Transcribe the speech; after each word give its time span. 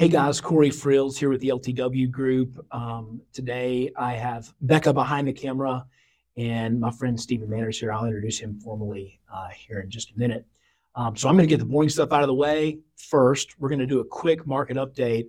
Hey 0.00 0.08
guys, 0.08 0.40
Corey 0.40 0.70
Freels 0.70 1.18
here 1.18 1.28
with 1.28 1.42
the 1.42 1.48
LTW 1.48 2.10
Group. 2.10 2.66
Um, 2.72 3.20
today 3.34 3.92
I 3.98 4.14
have 4.14 4.50
Becca 4.62 4.94
behind 4.94 5.28
the 5.28 5.32
camera 5.34 5.84
and 6.38 6.80
my 6.80 6.90
friend 6.90 7.20
Stephen 7.20 7.50
Manners 7.50 7.78
here. 7.78 7.92
I'll 7.92 8.06
introduce 8.06 8.38
him 8.38 8.58
formally 8.60 9.20
uh, 9.30 9.48
here 9.48 9.80
in 9.80 9.90
just 9.90 10.12
a 10.12 10.18
minute. 10.18 10.46
Um, 10.94 11.16
so 11.16 11.28
I'm 11.28 11.36
going 11.36 11.46
to 11.46 11.54
get 11.54 11.58
the 11.58 11.66
boring 11.66 11.90
stuff 11.90 12.12
out 12.12 12.22
of 12.22 12.28
the 12.28 12.34
way 12.34 12.78
first. 12.96 13.60
We're 13.60 13.68
going 13.68 13.80
to 13.80 13.86
do 13.86 14.00
a 14.00 14.04
quick 14.06 14.46
market 14.46 14.78
update, 14.78 15.26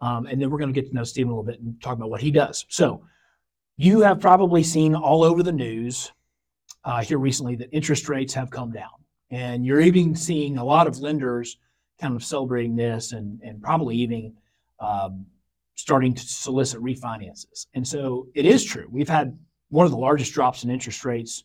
um, 0.00 0.26
and 0.26 0.40
then 0.40 0.48
we're 0.48 0.58
going 0.58 0.72
to 0.72 0.80
get 0.80 0.88
to 0.88 0.94
know 0.94 1.02
Stephen 1.02 1.32
a 1.32 1.34
little 1.34 1.42
bit 1.42 1.60
and 1.60 1.82
talk 1.82 1.96
about 1.96 2.08
what 2.08 2.20
he 2.20 2.30
does. 2.30 2.66
So 2.68 3.02
you 3.76 4.02
have 4.02 4.20
probably 4.20 4.62
seen 4.62 4.94
all 4.94 5.24
over 5.24 5.42
the 5.42 5.50
news 5.50 6.12
uh, 6.84 7.02
here 7.02 7.18
recently 7.18 7.56
that 7.56 7.68
interest 7.72 8.08
rates 8.08 8.32
have 8.34 8.48
come 8.48 8.70
down, 8.70 8.94
and 9.32 9.66
you're 9.66 9.80
even 9.80 10.14
seeing 10.14 10.56
a 10.56 10.64
lot 10.64 10.86
of 10.86 11.00
lenders 11.00 11.56
kind 12.00 12.16
of 12.16 12.24
celebrating 12.24 12.76
this 12.76 13.12
and, 13.12 13.40
and 13.42 13.62
probably 13.62 13.96
even 13.96 14.34
um, 14.80 15.26
starting 15.74 16.14
to 16.14 16.22
solicit 16.22 16.80
refinances. 16.82 17.66
And 17.74 17.86
so 17.86 18.28
it 18.34 18.46
is 18.46 18.64
true. 18.64 18.86
We've 18.90 19.08
had 19.08 19.38
one 19.68 19.86
of 19.86 19.92
the 19.92 19.98
largest 19.98 20.32
drops 20.32 20.64
in 20.64 20.70
interest 20.70 21.04
rates 21.04 21.44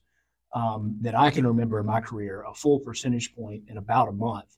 um, 0.54 0.98
that 1.02 1.16
I 1.16 1.30
can 1.30 1.46
remember 1.46 1.80
in 1.80 1.86
my 1.86 2.02
career, 2.02 2.44
a 2.48 2.54
full 2.54 2.80
percentage 2.80 3.36
point 3.36 3.64
in 3.68 3.78
about 3.78 4.10
a 4.10 4.12
month. 4.12 4.58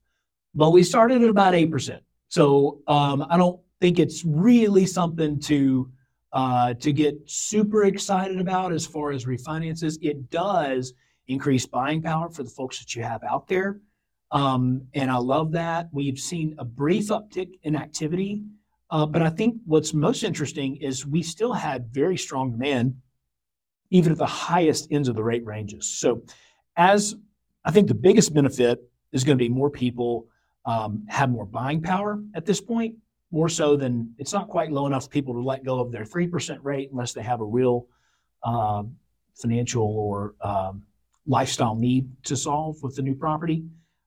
But 0.55 0.71
we 0.71 0.84
started 0.84 1.21
at 1.21 1.29
about 1.29 1.53
8%. 1.53 1.99
So 2.29 2.81
um, 2.87 3.26
I 3.29 3.37
don't 3.37 3.59
think 3.79 3.99
it's 3.99 4.23
really 4.26 4.85
something 4.85 5.39
to 5.41 5.91
uh, 6.34 6.73
to 6.76 6.93
get 6.93 7.17
super 7.26 7.84
excited 7.84 8.39
about 8.39 8.71
as 8.71 8.85
far 8.85 9.12
as 9.12 9.26
refinances. 9.26 9.98
It 10.01 10.29
does 10.29 10.93
increase 11.27 11.65
buying 11.65 12.01
power 12.01 12.29
for 12.29 12.43
the 12.43 12.49
folks 12.49 12.79
that 12.79 12.95
you 12.95 13.03
have 13.03 13.21
out 13.26 13.49
there. 13.49 13.81
Um, 14.31 14.88
and 14.94 15.12
I 15.12 15.17
love 15.17 15.52
that. 15.53 15.90
We've 15.91 16.20
seen 16.20 16.55
a 16.58 16.66
brief 16.66 17.08
uptick 17.08 17.49
in 17.63 17.76
activity. 17.76 18.44
Uh, 18.90 19.05
but 19.05 19.21
I 19.21 19.30
think 19.30 19.55
what's 19.66 19.94
most 19.94 20.23
interesting 20.23 20.76
is 20.77 21.05
we 21.05 21.23
still 21.23 21.54
had 21.54 21.88
very 21.93 22.18
strong 22.18 22.51
demand, 22.51 22.96
even 23.90 24.12
at 24.12 24.18
the 24.18 24.26
highest 24.26 24.91
ends 24.91 25.07
of 25.07 25.15
the 25.15 25.23
rate 25.23 25.46
ranges. 25.46 25.88
So, 25.88 26.23
as 26.76 27.15
I 27.63 27.71
think 27.71 27.88
the 27.88 27.93
biggest 27.93 28.34
benefit 28.34 28.79
is 29.13 29.23
going 29.23 29.38
to 29.38 29.41
be 29.43 29.49
more 29.49 29.70
people 29.70 30.27
um, 30.66 31.05
have 31.10 31.29
more 31.29 31.45
buying 31.45 31.82
power 31.82 32.21
at 32.35 32.45
this 32.45 32.60
point, 32.60 32.95
more 33.32 33.49
so 33.49 33.77
than 33.77 34.13
it's 34.18 34.34
not 34.34 34.49
quite 34.49 34.71
low 34.71 34.88
enough 34.88 35.05
for 35.05 35.10
people 35.10 35.34
to 35.34 35.41
let 35.41 35.63
go 35.63 35.79
of 35.79 35.91
their 35.91 36.04
3% 36.04 36.60
rate 36.62 36.90
unless 36.91 37.13
they 37.13 37.23
have 37.23 37.40
a 37.40 37.45
real 37.45 37.88
uh, 38.43 38.84
financial 39.35 39.84
or 39.84 40.35
um, 40.41 40.84
lifestyle 41.26 41.76
need 41.76 42.10
to 42.23 42.35
solve 42.35 42.82
with 42.84 42.95
the 42.95 43.01
new 43.01 43.16
property. 43.16 43.63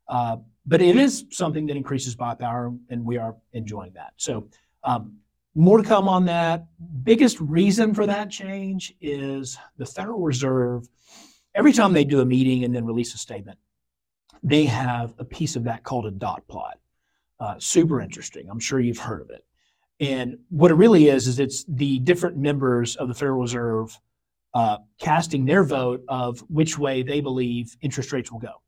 Uh, 0.09 0.37
but 0.67 0.81
it 0.81 0.97
is 0.97 1.25
something 1.31 1.67
that 1.67 1.77
increases 1.77 2.15
buy 2.15 2.35
power, 2.35 2.73
and 2.89 3.05
we 3.05 3.19
are 3.19 3.37
enjoying 3.53 3.93
that. 3.95 4.13
So 4.17 4.49
um, 4.83 5.19
more 5.55 5.79
to 5.79 5.85
come 5.85 6.09
on 6.09 6.25
that. 6.27 6.67
Biggest 7.03 7.39
reason 7.41 7.95
for 7.95 8.07
that 8.07 8.31
change 8.31 8.95
is 9.01 9.59
the 9.77 9.87
Federal 9.87 10.21
Reserve. 10.21 10.89
Every 11.55 11.73
time 11.73 11.93
they 11.93 12.05
do 12.05 12.21
a 12.21 12.25
meeting 12.25 12.65
and 12.65 12.75
then 12.75 12.85
release 12.85 13.15
a 13.15 13.19
statement, 13.19 13.59
they 14.43 14.65
have 14.65 15.15
a 15.19 15.25
piece 15.25 15.57
of 15.57 15.65
that 15.65 15.85
called 15.85 16.07
a 16.07 16.11
dot 16.11 16.47
plot. 16.49 16.79
Uh, 17.39 17.55
super 17.59 18.01
interesting. 18.01 18.49
I'm 18.51 18.59
sure 18.59 18.81
you've 18.81 18.99
heard 18.99 19.21
of 19.21 19.31
it. 19.31 19.45
And 20.01 20.39
what 20.49 20.71
it 20.71 20.75
really 20.75 21.09
is 21.09 21.27
is 21.27 21.39
it's 21.39 21.65
the 21.69 21.99
different 22.01 22.37
members 22.37 22.97
of 22.97 23.09
the 23.09 23.15
Federal 23.15 23.41
Reserve 23.41 23.99
uh, 24.55 24.79
casting 24.99 25.45
their 25.45 25.65
vote 25.65 26.05
of 26.09 26.41
which 26.49 26.79
way 26.79 27.03
they 27.03 27.21
believe 27.21 27.77
interest 27.81 28.13
rates 28.13 28.31
will 28.31 28.41
go. 28.41 28.63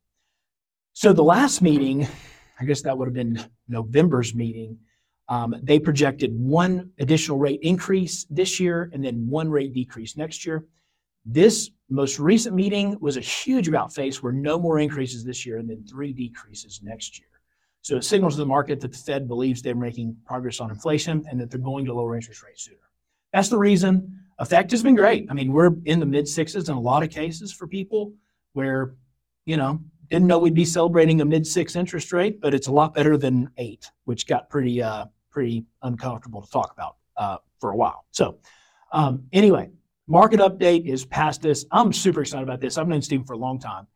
So 0.96 1.12
the 1.12 1.22
last 1.22 1.60
meeting, 1.60 2.08
I 2.58 2.64
guess 2.64 2.80
that 2.80 2.96
would 2.96 3.04
have 3.06 3.12
been 3.12 3.38
November's 3.68 4.34
meeting, 4.34 4.78
um, 5.28 5.54
they 5.62 5.78
projected 5.78 6.34
one 6.34 6.90
additional 6.98 7.36
rate 7.36 7.60
increase 7.60 8.24
this 8.30 8.58
year 8.58 8.88
and 8.94 9.04
then 9.04 9.28
one 9.28 9.50
rate 9.50 9.74
decrease 9.74 10.16
next 10.16 10.46
year. 10.46 10.64
This 11.26 11.68
most 11.90 12.18
recent 12.18 12.56
meeting 12.56 12.96
was 12.98 13.18
a 13.18 13.20
huge 13.20 13.68
about 13.68 13.92
face 13.92 14.22
where 14.22 14.32
no 14.32 14.58
more 14.58 14.78
increases 14.78 15.22
this 15.22 15.44
year 15.44 15.58
and 15.58 15.68
then 15.68 15.84
three 15.84 16.14
decreases 16.14 16.80
next 16.82 17.18
year. 17.18 17.28
So 17.82 17.98
it 17.98 18.04
signals 18.04 18.36
to 18.36 18.40
the 18.40 18.46
market 18.46 18.80
that 18.80 18.92
the 18.92 18.96
Fed 18.98 19.28
believes 19.28 19.60
they're 19.60 19.74
making 19.74 20.16
progress 20.24 20.60
on 20.60 20.70
inflation 20.70 21.26
and 21.30 21.38
that 21.38 21.50
they're 21.50 21.60
going 21.60 21.84
to 21.84 21.92
lower 21.92 22.14
interest 22.14 22.42
rates 22.42 22.64
sooner. 22.64 22.78
That's 23.34 23.50
the 23.50 23.58
reason. 23.58 24.18
Effect 24.38 24.70
has 24.70 24.82
been 24.82 24.96
great. 24.96 25.26
I 25.28 25.34
mean, 25.34 25.52
we're 25.52 25.72
in 25.84 26.00
the 26.00 26.06
mid 26.06 26.26
sixes 26.26 26.70
in 26.70 26.74
a 26.74 26.80
lot 26.80 27.02
of 27.02 27.10
cases 27.10 27.52
for 27.52 27.66
people 27.66 28.14
where, 28.54 28.94
you 29.44 29.58
know, 29.58 29.82
didn't 30.08 30.26
know 30.26 30.38
we'd 30.38 30.54
be 30.54 30.64
celebrating 30.64 31.20
a 31.20 31.24
mid 31.24 31.46
six 31.46 31.76
interest 31.76 32.12
rate, 32.12 32.40
but 32.40 32.54
it's 32.54 32.66
a 32.66 32.72
lot 32.72 32.94
better 32.94 33.16
than 33.16 33.50
eight, 33.58 33.90
which 34.04 34.26
got 34.26 34.48
pretty 34.50 34.82
uh, 34.82 35.06
pretty 35.30 35.64
uncomfortable 35.82 36.42
to 36.42 36.50
talk 36.50 36.72
about 36.72 36.96
uh, 37.16 37.38
for 37.60 37.70
a 37.70 37.76
while. 37.76 38.06
So 38.10 38.38
um, 38.92 39.24
anyway, 39.32 39.70
market 40.06 40.40
update 40.40 40.86
is 40.86 41.04
past 41.04 41.42
this. 41.42 41.64
I'm 41.70 41.92
super 41.92 42.22
excited 42.22 42.42
about 42.42 42.60
this. 42.60 42.78
I've 42.78 42.88
known 42.88 43.02
Stephen 43.02 43.26
for 43.26 43.34
a 43.34 43.38
long 43.38 43.58
time, 43.58 43.86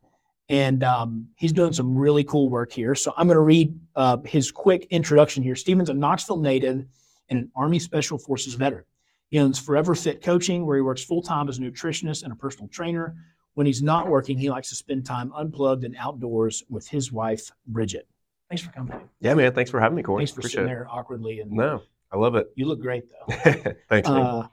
and 0.49 0.83
um, 0.85 1.29
he's 1.37 1.53
doing 1.53 1.73
some 1.73 1.97
really 1.97 2.25
cool 2.25 2.49
work 2.49 2.73
here. 2.73 2.95
So 2.95 3.13
I'm 3.17 3.27
going 3.27 3.37
to 3.37 3.43
read 3.43 3.79
uh, 3.97 4.19
his 4.25 4.51
quick 4.51 4.87
introduction 4.91 5.43
here. 5.43 5.57
Stephen's 5.57 5.91
a 5.91 5.95
Knoxville 5.95 6.41
native 6.41 6.85
and 7.29 7.39
an 7.39 7.51
Army 7.57 7.79
Special 7.79 8.19
Forces 8.19 8.55
veteran. 8.55 8.85
He 9.31 9.39
owns 9.39 9.61
Forever 9.61 9.95
Fit 9.95 10.23
Coaching, 10.23 10.67
where 10.67 10.77
he 10.77 10.83
works 10.83 11.05
full 11.05 11.23
time 11.23 11.49
as 11.49 11.59
a 11.59 11.61
nutritionist 11.61 12.25
and 12.25 12.33
a 12.33 12.37
personal 12.37 12.69
trainer 12.69 13.15
when 13.55 13.67
he's 13.67 13.83
not 13.83 14.09
working, 14.09 14.39
he 14.39 14.51
likes 14.51 14.69
to 14.71 14.75
spend 14.75 15.05
time 15.05 15.33
unplugged 15.35 15.85
and 15.85 15.97
outdoors 15.99 16.63
with 16.69 16.89
his 16.89 17.13
wife, 17.13 17.51
Bridget. 17.67 18.07
Thanks 18.49 18.63
for 18.63 18.71
coming. 18.73 19.09
Yeah, 19.21 19.35
man. 19.35 19.53
Thanks 19.53 19.71
for 19.71 19.81
having 19.81 19.97
me, 19.97 20.03
Corey. 20.03 20.21
Thanks 20.21 20.33
for 20.33 20.41
Appreciate 20.41 20.63
sitting 20.63 20.67
there 20.67 20.87
awkwardly. 20.91 21.41
And 21.41 21.53
no, 21.53 21.83
I 22.13 22.17
love 22.17 22.35
it. 22.35 22.51
You 22.57 22.67
look 22.67 22.81
great, 22.81 23.05
though. 23.11 23.35
Thanks. 23.89 24.09
Uh, 24.09 24.47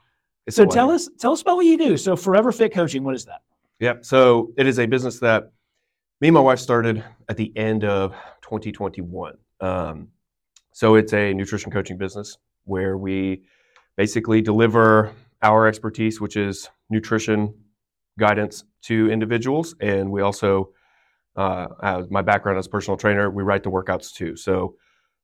so 0.48 0.64
tell 0.64 0.90
us, 0.90 1.08
tell 1.18 1.32
us 1.32 1.42
about 1.42 1.56
what 1.56 1.66
you 1.66 1.76
do. 1.76 1.96
So 1.96 2.16
Forever 2.16 2.52
Fit 2.52 2.72
Coaching, 2.72 3.02
what 3.02 3.14
is 3.14 3.24
that? 3.26 3.42
Yeah. 3.80 3.94
So 4.00 4.52
it 4.56 4.66
is 4.66 4.78
a 4.78 4.86
business 4.86 5.18
that 5.20 5.52
me 6.20 6.28
and 6.28 6.34
my 6.34 6.40
wife 6.40 6.58
started 6.58 7.04
at 7.28 7.36
the 7.36 7.52
end 7.56 7.84
of 7.84 8.12
2021. 8.42 9.34
Um, 9.60 10.08
so 10.72 10.94
it's 10.94 11.12
a 11.12 11.34
nutrition 11.34 11.70
coaching 11.70 11.98
business 11.98 12.38
where 12.64 12.96
we 12.96 13.42
basically 13.96 14.40
deliver 14.40 15.12
our 15.42 15.66
expertise, 15.66 16.20
which 16.20 16.36
is 16.36 16.68
nutrition 16.90 17.54
guidance 18.18 18.64
to 18.82 19.10
individuals. 19.10 19.74
And 19.80 20.10
we 20.10 20.20
also, 20.20 20.70
uh, 21.36 22.04
my 22.10 22.20
background 22.20 22.58
as 22.58 22.66
a 22.66 22.70
personal 22.70 22.98
trainer, 22.98 23.30
we 23.30 23.42
write 23.42 23.62
the 23.62 23.70
workouts 23.70 24.12
too. 24.12 24.36
So 24.36 24.76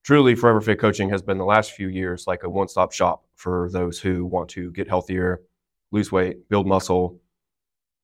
truly, 0.02 0.34
Forever 0.34 0.60
Fit 0.60 0.78
Coaching 0.78 1.10
has 1.10 1.20
been 1.20 1.36
the 1.36 1.44
last 1.44 1.72
few 1.72 1.88
years 1.88 2.26
like 2.26 2.44
a 2.44 2.48
one 2.48 2.68
stop 2.68 2.92
shop 2.92 3.24
for 3.34 3.68
those 3.72 3.98
who 4.00 4.24
want 4.24 4.48
to 4.50 4.70
get 4.72 4.88
healthier, 4.88 5.42
lose 5.90 6.10
weight, 6.10 6.48
build 6.48 6.66
muscle, 6.66 7.20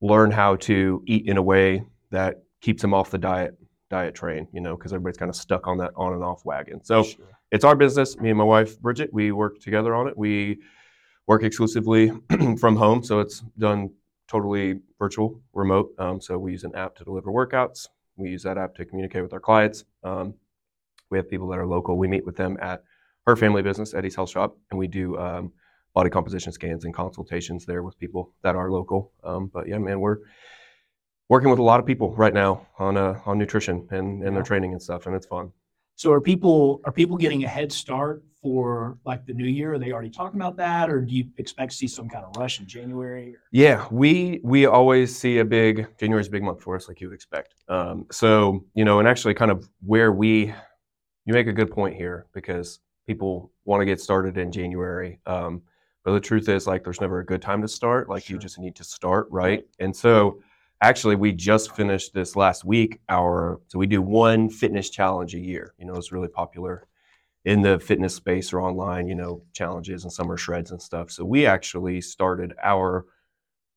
learn 0.02 0.30
how 0.30 0.56
to 0.56 1.02
eat 1.06 1.26
in 1.26 1.36
a 1.36 1.42
way 1.42 1.84
that 2.10 2.42
keeps 2.60 2.82
them 2.82 2.92
off 2.92 3.10
the 3.10 3.18
diet 3.18 3.56
diet 3.90 4.14
train, 4.14 4.46
you 4.52 4.60
know, 4.60 4.76
because 4.76 4.92
everybody's 4.92 5.16
kind 5.16 5.28
of 5.28 5.36
stuck 5.36 5.66
on 5.66 5.78
that 5.78 5.90
on 5.96 6.12
and 6.12 6.22
off 6.22 6.44
wagon. 6.44 6.82
So 6.84 7.02
sure. 7.02 7.26
it's 7.50 7.64
our 7.64 7.74
business. 7.74 8.16
Me 8.18 8.30
and 8.30 8.38
my 8.38 8.44
wife 8.44 8.80
Bridget, 8.80 9.12
we 9.12 9.32
work 9.32 9.60
together 9.60 9.94
on 9.94 10.06
it. 10.06 10.16
We 10.16 10.60
work 11.26 11.42
exclusively 11.42 12.12
from 12.58 12.76
home, 12.76 13.02
so 13.02 13.20
it's 13.20 13.40
done 13.58 13.90
totally 14.30 14.80
virtual, 14.98 15.40
remote. 15.52 15.92
Um, 15.98 16.20
so 16.20 16.38
we 16.38 16.52
use 16.52 16.64
an 16.64 16.74
app 16.74 16.94
to 16.96 17.04
deliver 17.04 17.30
workouts. 17.30 17.88
We 18.16 18.30
use 18.30 18.42
that 18.44 18.58
app 18.58 18.74
to 18.76 18.84
communicate 18.84 19.22
with 19.22 19.32
our 19.32 19.40
clients. 19.40 19.84
Um, 20.04 20.34
we 21.10 21.18
have 21.18 21.28
people 21.28 21.48
that 21.48 21.58
are 21.58 21.66
local. 21.66 21.98
We 21.98 22.06
meet 22.06 22.24
with 22.24 22.36
them 22.36 22.56
at 22.60 22.84
her 23.26 23.34
family 23.34 23.62
business, 23.62 23.92
Eddie's 23.92 24.14
Health 24.14 24.30
Shop, 24.30 24.56
and 24.70 24.78
we 24.78 24.86
do 24.86 25.18
um, 25.18 25.52
body 25.94 26.10
composition 26.10 26.52
scans 26.52 26.84
and 26.84 26.94
consultations 26.94 27.66
there 27.66 27.82
with 27.82 27.98
people 27.98 28.32
that 28.42 28.54
are 28.54 28.70
local. 28.70 29.12
Um, 29.24 29.50
but 29.52 29.66
yeah, 29.66 29.78
man, 29.78 29.98
we're 30.00 30.18
working 31.28 31.50
with 31.50 31.58
a 31.58 31.62
lot 31.62 31.80
of 31.80 31.86
people 31.86 32.14
right 32.14 32.34
now 32.34 32.66
on 32.78 32.96
uh, 32.96 33.20
on 33.26 33.38
nutrition 33.38 33.88
and, 33.90 34.22
and 34.22 34.22
yeah. 34.22 34.30
their 34.30 34.42
training 34.42 34.72
and 34.72 34.80
stuff, 34.80 35.06
and 35.06 35.16
it's 35.16 35.26
fun. 35.26 35.50
So 35.96 36.12
are 36.12 36.20
people 36.20 36.80
are 36.84 36.92
people 36.92 37.16
getting 37.16 37.44
a 37.44 37.48
head 37.48 37.72
start 37.72 38.22
for 38.42 38.98
like 39.04 39.26
the 39.26 39.32
new 39.32 39.46
year? 39.46 39.74
Are 39.74 39.78
they 39.78 39.92
already 39.92 40.10
talking 40.10 40.40
about 40.40 40.56
that, 40.56 40.90
or 40.90 41.00
do 41.00 41.14
you 41.14 41.26
expect 41.38 41.72
to 41.72 41.76
see 41.76 41.88
some 41.88 42.08
kind 42.08 42.24
of 42.24 42.36
rush 42.36 42.60
in 42.60 42.66
January? 42.66 43.36
Yeah, 43.52 43.86
we 43.90 44.40
we 44.42 44.66
always 44.66 45.16
see 45.16 45.38
a 45.38 45.44
big 45.44 45.86
January 45.98 46.20
is 46.20 46.28
a 46.28 46.30
big 46.30 46.42
month 46.42 46.62
for 46.62 46.76
us, 46.76 46.88
like 46.88 47.00
you 47.00 47.08
would 47.08 47.14
expect. 47.14 47.54
Um, 47.68 48.06
so 48.10 48.64
you 48.74 48.84
know, 48.84 48.98
and 48.98 49.08
actually, 49.08 49.34
kind 49.34 49.50
of 49.50 49.68
where 49.84 50.12
we 50.12 50.54
you 51.26 51.34
make 51.34 51.46
a 51.46 51.52
good 51.52 51.70
point 51.70 51.94
here 51.94 52.26
because 52.32 52.80
people 53.06 53.52
want 53.64 53.80
to 53.80 53.86
get 53.86 54.00
started 54.00 54.38
in 54.38 54.50
January. 54.50 55.20
Um, 55.26 55.62
but 56.04 56.12
the 56.12 56.20
truth 56.20 56.48
is, 56.48 56.66
like, 56.66 56.82
there's 56.82 57.00
never 57.00 57.20
a 57.20 57.26
good 57.26 57.42
time 57.42 57.60
to 57.60 57.68
start. 57.68 58.08
Like, 58.08 58.24
sure. 58.24 58.34
you 58.34 58.40
just 58.40 58.58
need 58.58 58.74
to 58.76 58.84
start, 58.84 59.28
right. 59.30 59.66
And 59.78 59.94
so 59.94 60.40
actually 60.82 61.16
we 61.16 61.32
just 61.32 61.74
finished 61.76 62.14
this 62.14 62.36
last 62.36 62.64
week 62.64 63.00
our 63.08 63.60
so 63.68 63.78
we 63.78 63.86
do 63.86 64.00
one 64.00 64.48
fitness 64.48 64.90
challenge 64.90 65.34
a 65.34 65.38
year 65.38 65.74
you 65.78 65.84
know 65.84 65.94
it's 65.94 66.12
really 66.12 66.28
popular 66.28 66.86
in 67.44 67.62
the 67.62 67.78
fitness 67.80 68.14
space 68.14 68.52
or 68.52 68.60
online 68.60 69.08
you 69.08 69.14
know 69.14 69.42
challenges 69.52 70.04
and 70.04 70.12
summer 70.12 70.36
shreds 70.36 70.70
and 70.70 70.80
stuff 70.82 71.10
so 71.10 71.24
we 71.24 71.46
actually 71.46 72.00
started 72.00 72.52
our 72.62 73.06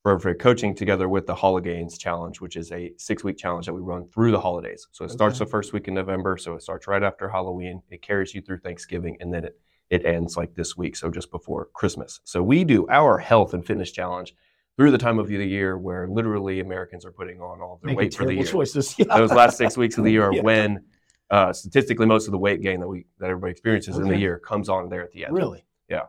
forever 0.01 0.33
coaching 0.33 0.75
together 0.75 1.07
with 1.07 1.25
the 1.25 1.35
holidays 1.35 1.97
challenge 1.97 2.41
which 2.41 2.57
is 2.57 2.71
a 2.73 2.91
six 2.97 3.23
week 3.23 3.37
challenge 3.37 3.65
that 3.65 3.73
we 3.73 3.79
run 3.79 4.05
through 4.09 4.31
the 4.31 4.39
holidays 4.39 4.85
so 4.91 5.05
it 5.05 5.11
starts 5.11 5.39
the 5.39 5.45
first 5.45 5.71
week 5.71 5.87
in 5.87 5.93
november 5.93 6.37
so 6.37 6.55
it 6.55 6.61
starts 6.61 6.87
right 6.87 7.03
after 7.03 7.29
halloween 7.29 7.81
it 7.89 8.01
carries 8.01 8.33
you 8.35 8.41
through 8.41 8.59
thanksgiving 8.59 9.15
and 9.21 9.33
then 9.33 9.45
it 9.45 9.57
it 9.89 10.05
ends 10.05 10.35
like 10.35 10.55
this 10.55 10.75
week, 10.75 10.95
so 10.95 11.11
just 11.11 11.29
before 11.29 11.67
Christmas. 11.73 12.19
So 12.23 12.41
we 12.41 12.63
do 12.63 12.87
our 12.89 13.19
health 13.19 13.53
and 13.53 13.63
fitness 13.63 13.91
challenge 13.91 14.33
through 14.75 14.89
the 14.89 14.97
time 14.97 15.19
of 15.19 15.27
the 15.27 15.35
year 15.45 15.77
where 15.77 16.07
literally 16.07 16.61
Americans 16.61 17.05
are 17.05 17.11
putting 17.11 17.39
on 17.41 17.61
all 17.61 17.79
their 17.81 17.89
Making 17.89 17.97
weight 17.97 18.13
for 18.15 18.25
the 18.25 18.33
year. 18.33 18.43
choices. 18.43 18.95
Yeah. 18.97 19.15
Those 19.15 19.31
last 19.31 19.57
six 19.57 19.77
weeks 19.77 19.97
of 19.99 20.03
the 20.03 20.11
year 20.11 20.23
are 20.25 20.33
Yeah. 20.33 20.41
when 20.41 20.83
uh, 21.29 21.53
statistically 21.53 22.05
most 22.05 22.27
of 22.27 22.31
the 22.31 22.37
weight 22.37 22.61
gain 22.61 22.79
that 22.79 22.87
we 22.87 23.05
that 23.19 23.29
everybody 23.29 23.51
experiences 23.51 23.97
in 23.97 24.07
the 24.07 24.17
year 24.17 24.39
comes 24.39 24.69
on 24.69 24.89
there 24.89 25.01
at 25.03 25.11
the 25.11 25.25
end. 25.25 25.35
Really? 25.35 25.65
Yeah. 25.89 26.03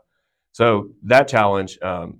So 0.52 0.90
that 1.04 1.26
challenge, 1.28 1.78
um, 1.82 2.18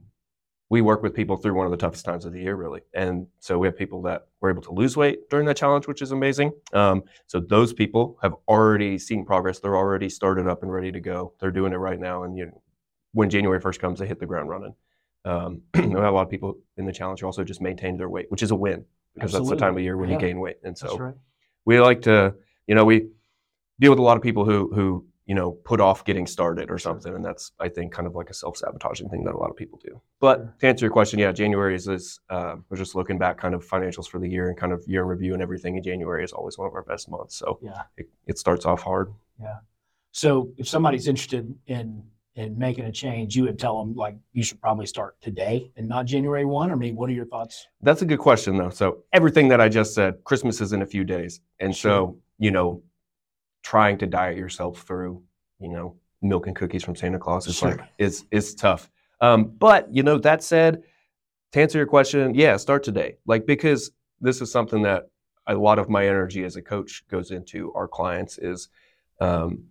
we 0.71 0.81
work 0.81 1.03
with 1.03 1.15
people 1.15 1.37
through 1.37 1.55
one 1.55 1.67
of 1.67 1.71
the 1.71 1.77
toughest 1.77 2.05
times 2.05 2.25
of 2.25 2.33
the 2.33 2.41
year, 2.41 2.57
really. 2.57 2.81
And 2.95 3.27
so 3.39 3.59
we 3.59 3.69
have 3.69 3.77
people 3.77 4.03
that 4.03 4.27
were 4.41 4.51
able 4.51 4.63
to 4.63 4.73
lose 4.73 4.97
weight 4.97 5.29
during 5.31 5.47
that 5.47 5.57
challenge, 5.57 5.87
which 5.87 6.03
is 6.03 6.11
amazing. 6.11 6.53
Um, 6.73 7.05
so 7.27 7.39
those 7.39 7.73
people 7.73 8.19
have 8.23 8.35
already 8.49 8.99
seen 8.99 9.25
progress. 9.25 9.61
They're 9.61 9.77
already 9.77 10.09
started 10.09 10.49
up 10.49 10.63
and 10.63 10.73
ready 10.73 10.91
to 10.91 11.01
go. 11.01 11.35
They're 11.39 11.53
doing 11.53 11.73
it 11.73 11.77
right 11.77 12.01
now. 12.01 12.25
And 12.25 12.37
you 12.37 12.47
know, 12.47 12.63
when 13.13 13.31
January 13.31 13.61
1st 13.61 13.79
comes, 13.79 13.99
they 14.01 14.07
hit 14.07 14.19
the 14.19 14.27
ground 14.27 14.49
running. 14.49 14.75
Um, 15.25 15.63
we 15.75 15.83
have 15.91 15.93
a 15.93 16.11
lot 16.11 16.23
of 16.23 16.31
people 16.31 16.59
in 16.77 16.87
the 16.87 16.93
challenge 16.93 17.21
who 17.21 17.27
also 17.27 17.45
just 17.45 17.61
maintained 17.61 18.01
their 18.01 18.09
weight, 18.09 18.27
which 18.31 18.43
is 18.43 18.51
a 18.51 18.57
win 18.57 18.85
because 19.15 19.33
that's 19.33 19.49
the 19.49 19.57
time 19.57 19.77
of 19.77 19.83
year 19.83 19.97
when 19.97 20.09
Yeah. 20.09 20.17
you 20.17 20.21
gain 20.21 20.41
weight. 20.41 20.57
And 20.65 20.77
so 20.77 20.99
right. 20.99 21.15
we 21.65 21.79
like 21.79 22.03
to, 22.03 22.35
you 22.67 22.75
know, 22.75 22.85
we 22.85 23.09
deal 23.81 23.91
with 23.91 23.99
a 23.99 24.03
lot 24.03 24.17
of 24.17 24.23
people 24.23 24.45
who 24.45 24.71
who 24.75 25.05
you 25.27 25.35
know 25.35 25.53
put 25.53 25.81
off 25.81 26.05
getting 26.05 26.27
started 26.27 26.71
or 26.71 26.79
something, 26.79 27.15
and 27.15 27.25
that's 27.25 27.53
I 27.59 27.69
think 27.69 27.93
kind 27.93 28.07
of 28.07 28.15
like 28.15 28.31
a 28.31 28.35
self 28.35 28.57
sabotaging 28.57 29.09
thing 29.09 29.25
that 29.25 29.35
a 29.35 29.39
lot 29.39 29.51
of 29.51 29.57
people 29.57 29.79
do. 29.83 30.01
But 30.21 30.39
Sure. 30.39 30.55
to 30.61 30.67
answer 30.69 30.85
your 30.87 30.93
question, 30.93 31.19
yeah, 31.19 31.33
January 31.33 31.75
is 31.75 31.85
this. 31.85 32.21
Uh, 32.31 32.57
we're 32.69 32.77
just 32.77 32.95
looking 32.95 33.19
back, 33.19 33.39
kind 33.39 33.55
of 33.55 33.67
financials 33.67 34.07
for 34.09 34.19
the 34.19 34.29
year 34.29 34.49
and 34.49 34.57
kind 34.57 34.73
of 34.73 34.83
year 34.87 35.03
in 35.03 35.09
review 35.09 35.33
and 35.35 35.43
everything. 35.43 35.77
And 35.77 35.85
January 35.85 36.25
is 36.25 36.33
always 36.33 36.59
one 36.59 36.67
of 36.69 36.75
our 36.75 36.83
best 36.83 37.09
months, 37.09 37.37
so 37.37 37.59
Yeah. 37.63 37.83
it, 37.97 38.09
it 38.27 38.39
starts 38.39 38.65
off 38.67 38.83
hard. 38.83 39.13
Yeah. 39.41 39.59
So 40.13 40.53
if 40.59 40.69
somebody's 40.69 41.09
interested 41.09 41.55
in 41.67 42.05
in 42.37 42.59
making 42.59 42.85
a 42.85 42.91
change, 42.91 43.37
you 43.37 43.45
would 43.45 43.61
tell 43.61 43.79
them 43.79 43.95
like 43.95 44.17
you 44.33 44.43
should 44.43 44.61
probably 44.61 44.87
start 44.87 45.15
today 45.21 45.71
and 45.77 45.89
not 45.89 46.05
January 46.05 46.45
one. 46.45 46.73
I 46.73 46.75
mean, 46.75 46.97
what 46.97 47.09
are 47.09 47.13
your 47.13 47.27
thoughts? 47.27 47.69
That's 47.81 48.03
a 48.03 48.05
good 48.05 48.19
question, 48.19 48.57
though. 48.57 48.71
So 48.71 49.05
everything 49.13 49.47
that 49.51 49.61
I 49.61 49.69
just 49.69 49.95
said, 49.95 50.15
Christmas 50.25 50.61
is 50.61 50.73
in 50.73 50.83
a 50.83 50.87
few 50.87 51.05
days, 51.05 51.41
and 51.61 51.75
so 51.75 52.19
you 52.39 52.51
know, 52.51 52.83
trying 53.63 53.99
to 53.99 54.07
diet 54.07 54.37
yourself 54.37 54.83
through, 54.83 55.23
you 55.59 55.69
know, 55.71 55.97
milk 56.23 56.47
and 56.47 56.57
cookies 56.57 56.83
from 56.85 56.97
Santa 56.97 57.19
Claus 57.19 57.47
is 57.47 57.57
Sure. 57.57 57.71
like 57.71 57.81
is 57.99 58.25
is 58.31 58.55
tough. 58.55 58.91
Um, 59.21 59.45
but 59.45 59.93
you 59.95 60.03
know, 60.03 60.19
that 60.19 60.43
said, 60.43 60.83
to 61.53 61.61
answer 61.61 61.79
your 61.79 61.87
question, 61.87 62.35
yeah, 62.35 62.57
start 62.57 62.83
today. 62.83 63.17
Like 63.27 63.47
because 63.47 63.91
this 64.21 64.41
is 64.41 64.51
something 64.51 64.83
that 64.83 65.05
a 65.47 65.55
lot 65.55 65.79
of 65.79 65.89
my 65.89 66.07
energy 66.07 66.45
as 66.45 66.57
a 66.57 66.63
coach 66.63 67.05
goes 67.09 67.31
into 67.31 67.73
our 67.75 67.87
clients 67.87 68.39
is 68.39 68.69
um, 69.21 69.65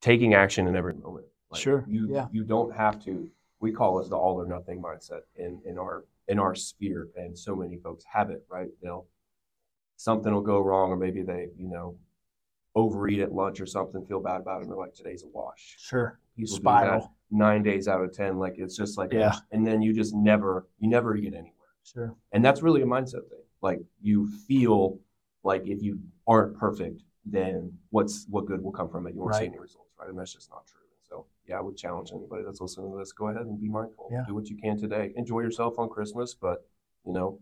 taking 0.00 0.34
action 0.34 0.68
in 0.68 0.76
every 0.76 0.94
moment. 0.94 1.26
Like, 1.50 1.60
Sure, 1.62 1.84
You 1.88 2.08
yeah. 2.10 2.26
you 2.32 2.44
don't 2.44 2.74
have 2.74 3.02
to. 3.04 3.28
We 3.60 3.72
call 3.72 4.00
it 4.00 4.10
the 4.10 4.16
all 4.16 4.40
or 4.40 4.46
nothing 4.46 4.82
mindset 4.82 5.22
in 5.36 5.60
in 5.64 5.78
our 5.78 6.04
in 6.28 6.38
our 6.38 6.54
sphere, 6.54 7.08
and 7.16 7.38
so 7.38 7.54
many 7.56 7.76
folks 7.78 8.04
have 8.10 8.30
it. 8.30 8.44
Right? 8.48 8.68
They'll 8.82 9.06
something 9.96 10.32
will 10.32 10.40
go 10.40 10.60
wrong, 10.60 10.90
or 10.90 10.96
maybe 10.96 11.22
they 11.22 11.48
you 11.56 11.68
know 11.68 11.96
overeat 12.76 13.20
at 13.20 13.32
lunch 13.32 13.60
or 13.60 13.66
something, 13.66 14.04
feel 14.04 14.20
bad 14.20 14.40
about 14.40 14.58
it, 14.58 14.62
and 14.62 14.70
they're 14.70 14.76
like, 14.78 14.94
today's 14.94 15.22
a 15.22 15.28
wash. 15.28 15.76
Sure. 15.78 16.18
You 16.36 16.44
People 16.46 16.56
spiral. 16.56 17.12
Nine 17.30 17.62
days 17.62 17.88
out 17.88 18.02
of 18.02 18.12
ten, 18.12 18.38
like 18.38 18.54
it's 18.58 18.76
just 18.76 18.96
like 18.98 19.12
Yeah. 19.12 19.34
and 19.50 19.66
then 19.66 19.82
you 19.82 19.92
just 19.92 20.14
never 20.14 20.66
you 20.78 20.88
never 20.88 21.14
get 21.14 21.34
anywhere. 21.34 21.52
Sure. 21.82 22.14
And 22.32 22.44
that's 22.44 22.62
really 22.62 22.82
a 22.82 22.86
mindset 22.86 23.28
thing. 23.28 23.42
Like 23.60 23.80
you 24.00 24.28
feel 24.46 24.98
like 25.42 25.66
if 25.66 25.82
you 25.82 25.98
aren't 26.26 26.56
perfect, 26.56 27.02
then 27.24 27.72
what's 27.90 28.26
what 28.28 28.46
good 28.46 28.62
will 28.62 28.72
come 28.72 28.88
from 28.88 29.06
it? 29.06 29.14
You 29.14 29.20
won't 29.20 29.34
see 29.34 29.46
any 29.46 29.58
results, 29.58 29.90
right? 29.98 30.08
And 30.08 30.18
that's 30.18 30.32
just 30.32 30.50
not 30.50 30.66
true. 30.66 30.80
So 31.02 31.26
yeah, 31.48 31.58
I 31.58 31.60
would 31.60 31.76
challenge 31.76 32.10
anybody 32.14 32.44
that's 32.44 32.60
listening 32.60 32.92
to 32.92 32.98
this, 32.98 33.12
go 33.12 33.28
ahead 33.28 33.42
and 33.46 33.60
be 33.60 33.68
mindful. 33.68 34.08
Yeah. 34.12 34.24
Do 34.28 34.34
what 34.34 34.48
you 34.48 34.56
can 34.56 34.76
today. 34.78 35.12
Enjoy 35.16 35.40
yourself 35.40 35.78
on 35.78 35.88
Christmas, 35.88 36.34
but 36.34 36.66
you 37.04 37.12
know, 37.12 37.40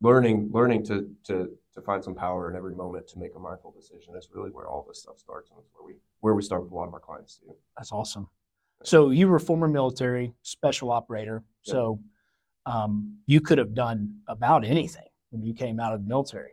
learning 0.00 0.50
learning 0.52 0.84
to 0.86 1.10
to 1.24 1.50
to 1.74 1.80
find 1.80 2.02
some 2.02 2.14
power 2.14 2.50
in 2.50 2.56
every 2.56 2.74
moment 2.74 3.06
to 3.08 3.18
make 3.18 3.30
a 3.36 3.38
mindful 3.38 3.72
decision 3.72 4.14
is 4.16 4.28
really 4.34 4.50
where 4.50 4.66
all 4.66 4.84
this 4.88 5.02
stuff 5.02 5.18
starts 5.18 5.50
and 5.50 5.58
it's 5.60 5.68
where 5.72 5.86
we 5.86 5.94
where 6.20 6.34
we 6.34 6.42
start 6.42 6.62
with 6.62 6.72
a 6.72 6.74
lot 6.74 6.88
of 6.88 6.94
our 6.94 7.00
clients 7.00 7.36
too. 7.36 7.54
That's 7.76 7.92
awesome. 7.92 8.28
So 8.82 9.10
you 9.10 9.28
were 9.28 9.36
a 9.36 9.40
former 9.40 9.68
military 9.68 10.32
special 10.42 10.90
operator. 10.90 11.44
So 11.62 12.00
um, 12.66 13.18
you 13.26 13.40
could 13.40 13.58
have 13.58 13.74
done 13.74 14.16
about 14.26 14.64
anything 14.64 15.04
when 15.30 15.42
you 15.42 15.54
came 15.54 15.78
out 15.78 15.92
of 15.92 16.02
the 16.02 16.08
military. 16.08 16.52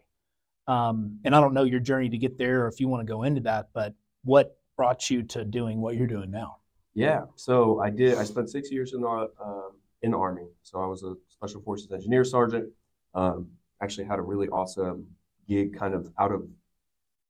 Um, 0.68 1.20
and 1.24 1.34
I 1.34 1.40
don't 1.40 1.54
know 1.54 1.64
your 1.64 1.80
journey 1.80 2.10
to 2.10 2.18
get 2.18 2.38
there 2.38 2.66
or 2.66 2.68
if 2.68 2.80
you 2.80 2.90
want 2.90 3.08
to 3.08 3.12
go 3.12 3.24
into 3.24 3.42
that, 3.42 3.70
but 3.74 3.94
what 4.24 4.58
brought 4.76 5.10
you 5.10 5.24
to 5.24 5.46
doing 5.46 5.80
what 5.80 5.96
you're 5.96 6.08
doing 6.08 6.30
now? 6.30 6.58
Yeah. 6.94 7.22
So 7.36 7.80
I 7.80 7.90
did. 7.90 8.18
I 8.18 8.24
spent 8.24 8.50
six 8.50 8.72
years 8.72 8.94
in 8.94 9.02
the 9.02 9.08
um, 9.08 9.72
in 10.02 10.12
the 10.12 10.18
army. 10.18 10.48
So 10.64 10.82
I 10.82 10.86
was 10.86 11.04
a 11.04 11.16
special 11.30 11.62
forces 11.62 11.92
engineer 11.92 12.24
sergeant. 12.24 12.70
Um, 13.14 13.48
actually 13.82 14.06
had 14.06 14.20
a 14.20 14.22
really 14.22 14.48
awesome 14.50 15.08
gig, 15.48 15.78
kind 15.78 15.94
of 15.94 16.12
out 16.20 16.32
of 16.32 16.48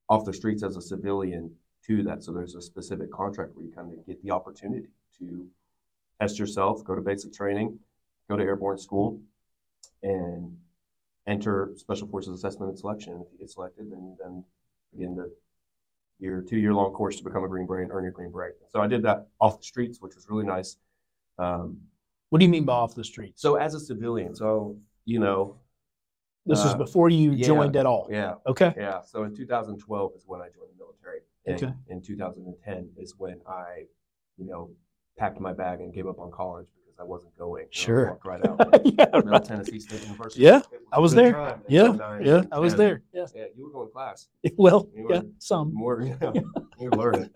off 0.10 0.26
the 0.26 0.34
streets 0.34 0.64
as 0.64 0.76
a 0.78 0.82
civilian 0.82 1.52
to 1.86 2.04
that. 2.04 2.24
So 2.24 2.32
there's 2.32 2.56
a 2.56 2.62
specific 2.62 3.12
contract 3.12 3.56
where 3.56 3.66
you 3.66 3.72
kind 3.72 3.92
of 3.92 4.06
get 4.06 4.22
the 4.24 4.32
opportunity 4.32 4.88
to 5.20 5.48
test 6.20 6.40
yourself, 6.40 6.84
go 6.84 6.96
to 6.96 7.02
basic 7.02 7.34
training, 7.34 7.78
go 8.30 8.38
to 8.38 8.44
airborne 8.44 8.78
school, 8.78 9.20
and 10.04 10.56
enter 11.28 11.74
special 11.76 12.08
forces 12.08 12.34
assessment 12.34 12.70
and 12.70 12.80
selection. 12.80 13.14
If 13.26 13.32
you 13.34 13.40
get 13.40 13.50
selected, 13.50 13.92
then 13.92 14.00
you 14.00 14.18
then 14.22 14.44
begin 14.94 15.16
the 15.16 15.32
year 16.20 16.42
two 16.48 16.58
year 16.58 16.74
long 16.74 16.92
course 16.94 17.18
to 17.18 17.24
become 17.24 17.44
a 17.44 17.48
Green 17.48 17.68
Beret 17.68 17.84
and 17.84 17.92
earn 17.92 18.04
your 18.04 18.14
Green 18.14 18.32
Beret. 18.32 18.56
So 18.72 18.80
I 18.82 18.88
did 18.88 19.04
that 19.04 19.28
off 19.40 19.58
the 19.60 19.64
streets, 19.66 20.02
which 20.02 20.16
was 20.16 20.28
really 20.30 20.46
nice. 20.46 20.78
Um, 21.38 21.82
What 22.30 22.40
do 22.40 22.46
you 22.46 22.50
mean 22.52 22.66
by 22.66 22.74
off 22.74 22.96
the 22.96 23.04
streets? 23.04 23.42
so 23.42 23.56
as 23.56 23.74
a 23.74 23.80
civilian, 23.80 24.34
so 24.36 24.78
you 25.06 25.20
know, 25.20 25.58
this 26.48 26.64
was 26.64 26.74
uh, 26.74 26.78
before 26.78 27.10
you 27.10 27.32
yeah. 27.32 27.46
joined 27.48 27.76
at 27.76 27.86
all. 27.86 28.08
yeah, 28.10 28.36
Okay. 28.46 28.74
yeah. 28.78 29.02
So 29.02 29.24
in 29.24 29.36
2012 29.36 30.12
is 30.16 30.24
when 30.26 30.42
I 30.42 30.46
joined 30.46 30.70
the 30.74 30.78
military. 30.84 31.20
And 31.46 31.56
Okay. 31.64 31.74
in 31.90 32.02
2010 32.02 32.90
is 32.98 33.16
when 33.18 33.40
I, 33.48 33.86
you 34.38 34.46
know, 34.46 34.70
packed 35.18 35.40
my 35.40 35.54
bag 35.54 35.80
and 35.82 35.94
gave 35.94 36.08
up 36.08 36.20
on 36.20 36.30
college 36.32 36.68
because 36.86 37.00
I 37.00 37.04
wasn't 37.04 37.38
going. 37.38 37.64
You 37.64 37.68
know, 37.68 37.72
Sure. 37.72 38.08
walked 38.10 38.26
right 38.26 38.46
out. 38.46 38.60
yeah, 38.86 39.06
Middle 39.14 39.22
right. 39.32 39.44
Tennessee 39.44 39.80
State 39.80 40.04
University. 40.04 40.42
Yeah, 40.44 40.58
It 40.72 40.82
I 40.92 41.00
was 41.00 41.14
good 41.14 41.26
there. 41.26 41.32
time 41.34 41.62
Yeah, 41.68 41.88
09, 41.92 42.26
yeah, 42.26 42.44
I 42.52 42.60
was 42.60 42.74
10. 42.74 42.78
there. 42.80 43.04
Yeah. 43.14 43.26
Yeah, 43.36 43.46
you 43.56 43.64
were 43.66 43.72
going 43.72 43.88
to 43.88 43.92
class. 43.94 44.28
Well, 44.58 44.90
You 44.96 45.08
yeah, 45.10 45.20
were 45.22 45.26
some. 45.40 45.74
more, 45.74 46.02
you 46.08 46.18
know, 46.22 46.34
you're 46.80 46.92
learning. 46.92 47.30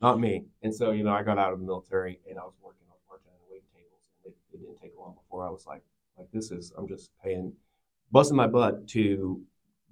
Not 0.00 0.20
me. 0.20 0.44
And 0.62 0.74
so, 0.74 0.90
you 0.90 1.02
know, 1.04 1.12
I 1.12 1.22
got 1.22 1.38
out 1.38 1.52
of 1.52 1.60
the 1.60 1.64
military 1.64 2.20
and 2.28 2.38
I 2.38 2.42
was 2.42 2.54
working 2.62 2.80
on 2.90 2.94
on 3.08 3.20
waiting 3.50 3.68
tables. 3.74 4.02
And 4.24 4.32
it, 4.32 4.36
it 4.52 4.60
didn't 4.60 4.78
take 4.82 4.92
long 4.98 5.14
before 5.14 5.46
I 5.46 5.50
was 5.50 5.64
like, 5.66 5.82
like 6.18 6.28
this 6.32 6.50
is 6.50 6.72
I'm 6.76 6.86
just 6.88 7.10
paying, 7.22 7.52
busting 8.14 8.36
my 8.36 8.46
butt 8.46 8.86
to 8.86 9.42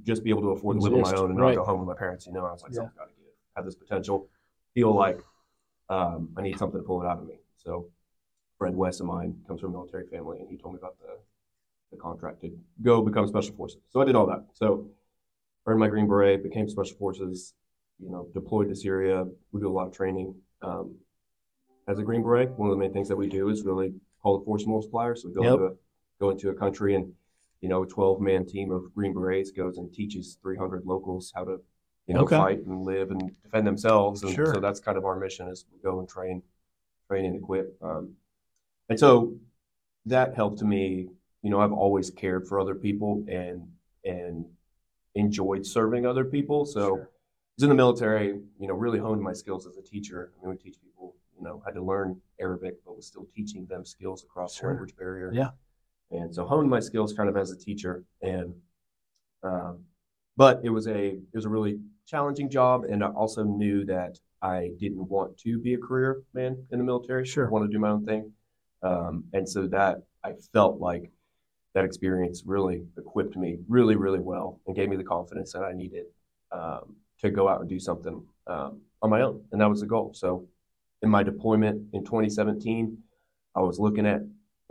just 0.05 0.23
be 0.23 0.31
able 0.31 0.43
to 0.43 0.51
afford 0.51 0.77
to 0.77 0.83
live 0.83 0.95
on 0.95 1.01
my 1.01 1.13
own 1.15 1.31
and 1.31 1.41
right. 1.41 1.57
not 1.57 1.63
go 1.63 1.65
home 1.65 1.81
with 1.81 1.89
my 1.89 1.99
parents. 1.99 2.25
You 2.25 2.33
know, 2.33 2.47
I 2.47 2.53
was 2.53 2.63
like, 2.63 2.71
Yeah. 2.71 2.77
something's 2.77 2.97
got 2.97 3.09
to 3.09 3.15
give. 3.15 3.33
Have 3.57 3.65
this 3.65 3.75
potential. 3.75 4.29
Feel 4.75 4.95
like 4.95 5.21
um, 5.91 6.31
I 6.37 6.43
need 6.43 6.57
something 6.57 6.81
to 6.81 6.87
pull 6.87 7.03
it 7.03 7.07
out 7.07 7.19
of 7.19 7.27
me. 7.27 7.41
So, 7.57 7.89
Fred 8.59 8.77
West 8.77 9.01
of 9.01 9.07
mine 9.07 9.35
comes 9.47 9.61
from 9.61 9.71
a 9.71 9.73
military 9.73 10.07
family, 10.07 10.39
and 10.39 10.49
he 10.49 10.57
told 10.57 10.75
me 10.75 10.79
about 10.79 10.99
the 11.01 11.19
the 11.91 11.99
contract 11.99 12.41
to 12.41 12.51
go 12.81 13.03
become 13.03 13.27
special 13.27 13.55
forces. 13.55 13.79
So 13.91 14.01
I 14.01 14.07
did 14.07 14.17
all 14.17 14.27
that. 14.27 14.47
So 14.55 14.87
earned 15.67 15.79
my 15.79 15.89
Green 15.89 16.09
Beret, 16.09 16.43
became 16.43 16.67
special 16.67 16.97
forces, 16.97 17.53
you 17.99 18.09
know, 18.09 18.29
deployed 18.33 18.71
to 18.71 18.75
Syria. 18.75 19.27
We 19.53 19.61
do 19.61 19.69
a 19.69 19.77
lot 19.79 19.89
of 19.89 19.93
training. 19.93 20.35
Um, 20.63 20.95
as 21.87 21.99
a 21.99 22.03
Green 22.03 22.23
Beret, 22.23 22.51
one 22.53 22.71
of 22.71 22.75
the 22.75 22.81
main 22.81 22.95
things 22.95 23.09
that 23.09 23.17
we 23.17 23.29
do 23.29 23.51
is 23.51 23.63
really 23.63 23.93
call 24.23 24.39
the 24.39 24.45
force 24.47 24.65
multiplier. 24.67 25.15
So 25.15 25.29
we 25.29 25.35
go 25.35 25.43
Yep. 25.43 25.53
into 25.53 25.79
go 26.19 26.31
into 26.31 26.49
a 26.49 26.55
country 26.55 26.95
and 26.95 27.13
you 27.63 27.69
know, 27.69 27.85
a 27.85 27.87
12 27.87 28.21
man 28.21 28.45
team 28.45 28.71
of 28.73 28.93
Green 28.95 29.15
Berets 29.15 29.53
goes 29.53 29.79
and 29.79 29.91
teaches 29.95 30.37
300 30.43 30.85
locals 30.85 31.33
how 31.35 31.45
to, 31.45 31.59
you 32.07 32.15
know, 32.15 32.23
Okay. 32.23 32.37
fight 32.37 32.59
and 32.67 32.83
live 32.83 33.11
and 33.13 33.31
defend 33.45 33.67
themselves. 33.67 34.23
And 34.25 34.35
Sure. 34.35 34.53
so 34.53 34.61
that's 34.61 34.81
kind 34.81 34.99
of 34.99 35.05
our 35.05 35.19
mission 35.19 35.49
is 35.49 35.65
we 35.73 35.79
go 35.81 36.01
and 36.01 36.09
train, 36.09 36.43
train 37.09 37.25
and 37.25 37.37
equip. 37.37 37.75
Um, 37.81 38.15
and 38.89 38.99
so 38.99 39.37
that 40.07 40.35
helped 40.35 40.61
me, 40.63 41.09
you 41.43 41.51
know, 41.51 41.61
I've 41.61 41.73
always 41.73 42.11
cared 42.11 42.49
for 42.49 42.59
other 42.59 42.75
people 42.75 43.25
and, 43.29 43.69
and 44.05 44.45
enjoyed 45.15 45.65
serving 45.65 46.05
other 46.05 46.25
people. 46.25 46.67
So 46.67 46.81
Sure. 46.89 47.03
I 47.05 47.55
was 47.59 47.63
in 47.63 47.69
the 47.69 47.77
military, 47.77 48.41
you 48.59 48.67
know, 48.67 48.75
really 48.75 48.99
honed 48.99 49.23
my 49.23 49.33
skills 49.35 49.69
as 49.69 49.77
a 49.77 49.83
teacher. 49.83 50.33
I 50.37 50.43
mean, 50.43 50.51
we 50.51 50.57
teach 50.57 50.81
people, 50.83 51.15
you 51.39 51.45
know, 51.45 51.63
had 51.65 51.75
to 51.75 51.83
learn 51.83 52.21
Arabic, 52.41 52.85
but 52.85 52.97
was 52.97 53.07
still 53.07 53.27
teaching 53.37 53.67
them 53.67 53.85
skills 53.85 54.25
across 54.25 54.57
Sure. 54.57 54.71
the 54.71 54.75
language 54.75 54.97
barrier. 54.97 55.31
Yeah. 55.33 55.51
And 56.13 56.35
so 56.35 56.47
honed 56.47 56.71
my 56.71 56.81
skills 56.81 57.13
kind 57.13 57.29
of 57.29 57.37
as 57.37 57.51
a 57.51 57.57
teacher. 57.59 58.05
And, 58.21 58.55
um, 59.43 59.81
but 60.37 60.61
it 60.63 60.71
was 60.71 60.87
a, 60.87 61.07
it 61.09 61.35
was 61.35 61.47
a 61.47 61.49
really 61.49 61.81
challenging 62.07 62.51
job. 62.51 62.85
And 62.85 63.03
I 63.03 63.09
also 63.09 63.43
knew 63.43 63.85
that 63.87 64.19
I 64.41 64.71
didn't 64.79 65.09
want 65.09 65.39
to 65.39 65.59
be 65.59 65.75
a 65.75 65.79
career 65.79 66.23
man 66.35 66.65
in 66.71 66.79
the 66.79 66.85
military. 66.85 67.25
Sure. 67.25 67.47
I 67.47 67.51
wanted 67.51 67.69
to 67.69 67.73
do 67.73 67.79
my 67.79 67.91
own 67.91 68.05
thing. 68.05 68.33
Um, 68.83 69.25
and 69.33 69.49
so 69.49 69.67
that 69.69 70.03
I 70.25 70.33
felt 70.53 70.81
like 70.81 71.11
that 71.75 71.85
experience 71.85 72.43
really 72.45 72.85
equipped 72.99 73.37
me 73.37 73.59
really, 73.69 73.97
really 73.97 74.19
well 74.21 74.61
and 74.67 74.77
gave 74.77 74.89
me 74.89 74.97
the 74.97 75.05
confidence 75.05 75.53
that 75.53 75.63
I 75.63 75.73
needed 75.73 76.07
um, 76.51 76.97
to 77.21 77.31
go 77.31 77.49
out 77.49 77.61
and 77.61 77.69
do 77.69 77.79
something 77.79 78.23
um, 78.47 78.81
on 79.01 79.11
my 79.11 79.23
own. 79.23 79.43
And 79.53 79.61
that 79.61 79.71
was 79.71 79.81
the 79.81 79.87
goal. 79.87 80.13
So 80.15 80.47
in 81.03 81.09
my 81.09 81.23
deployment 81.23 81.89
in 81.93 82.05
2017, 82.05 82.99
I 83.55 83.61
was 83.61 83.79
looking 83.79 84.07
at 84.07 84.21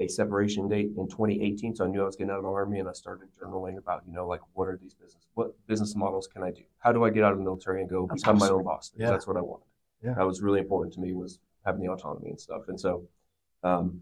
a 0.01 0.07
separation 0.07 0.67
date 0.67 0.91
in 0.97 1.07
2018. 1.07 1.75
So 1.75 1.85
I 1.85 1.87
knew 1.87 2.01
I 2.01 2.05
was 2.05 2.15
getting 2.15 2.31
out 2.31 2.37
of 2.37 2.43
the 2.43 2.49
army 2.49 2.79
and 2.79 2.89
I 2.89 2.93
started 2.93 3.29
journaling 3.39 3.77
about, 3.77 4.03
you 4.07 4.13
know, 4.13 4.27
like 4.27 4.41
what 4.53 4.67
are 4.67 4.77
these 4.81 4.93
business, 4.93 5.27
what 5.35 5.53
business 5.67 5.95
models 5.95 6.27
can 6.27 6.43
I 6.43 6.51
do? 6.51 6.63
How 6.79 6.91
do 6.91 7.03
I 7.03 7.09
get 7.09 7.23
out 7.23 7.31
of 7.31 7.37
the 7.37 7.43
military 7.43 7.81
and 7.81 7.89
go 7.89 8.07
That's 8.07 8.21
become 8.21 8.37
my 8.39 8.49
own 8.49 8.63
boss? 8.63 8.91
Yeah. 8.97 9.11
That's 9.11 9.27
what 9.27 9.37
I 9.37 9.41
wanted. 9.41 9.65
Yeah. 10.03 10.13
That 10.15 10.25
was 10.25 10.41
really 10.41 10.59
important 10.59 10.93
to 10.95 10.99
me 10.99 11.13
was 11.13 11.39
having 11.65 11.81
the 11.81 11.89
autonomy 11.91 12.29
and 12.31 12.39
stuff. 12.39 12.63
And 12.67 12.79
so, 12.79 13.07
um, 13.63 14.01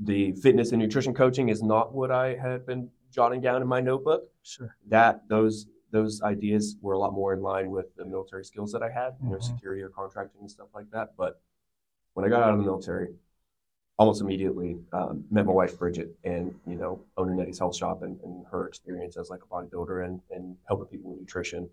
the 0.00 0.32
fitness 0.32 0.72
and 0.72 0.80
nutrition 0.80 1.14
coaching 1.14 1.48
is 1.48 1.62
not 1.62 1.92
what 1.94 2.10
I 2.10 2.34
had 2.36 2.66
been 2.66 2.90
jotting 3.10 3.40
down 3.40 3.62
in 3.62 3.68
my 3.68 3.80
notebook 3.80 4.30
Sure. 4.42 4.76
that 4.88 5.26
those 5.28 5.66
those 5.90 6.20
ideas 6.20 6.76
were 6.82 6.92
a 6.92 6.98
lot 6.98 7.14
more 7.14 7.32
in 7.32 7.40
line 7.40 7.70
with 7.70 7.86
the 7.96 8.04
military 8.04 8.44
skills 8.44 8.70
that 8.72 8.82
I 8.82 8.90
had, 8.90 9.16
you 9.22 9.30
know, 9.30 9.36
Mhm. 9.38 9.42
security 9.42 9.80
or 9.80 9.88
contracting 9.88 10.42
and 10.42 10.50
stuff 10.50 10.68
like 10.74 10.90
that. 10.90 11.16
But 11.16 11.40
when 12.12 12.26
I 12.26 12.28
got 12.28 12.42
out 12.42 12.52
of 12.52 12.58
the 12.58 12.64
military, 12.66 13.16
almost 13.98 14.20
immediately 14.20 14.78
um, 14.92 15.24
met 15.30 15.44
my 15.44 15.52
wife 15.52 15.76
Bridget, 15.78 16.16
and 16.24 16.54
you 16.66 16.76
know, 16.76 17.00
owning 17.16 17.40
Eddie's 17.40 17.58
Health 17.58 17.76
Shop 17.76 18.02
and, 18.02 18.18
and 18.22 18.46
her 18.50 18.66
experience 18.66 19.16
as 19.16 19.28
like 19.28 19.40
a 19.42 19.46
bodybuilder 19.46 20.04
and 20.04 20.20
and 20.30 20.56
helping 20.66 20.86
people 20.86 21.10
with 21.10 21.20
nutrition, 21.20 21.68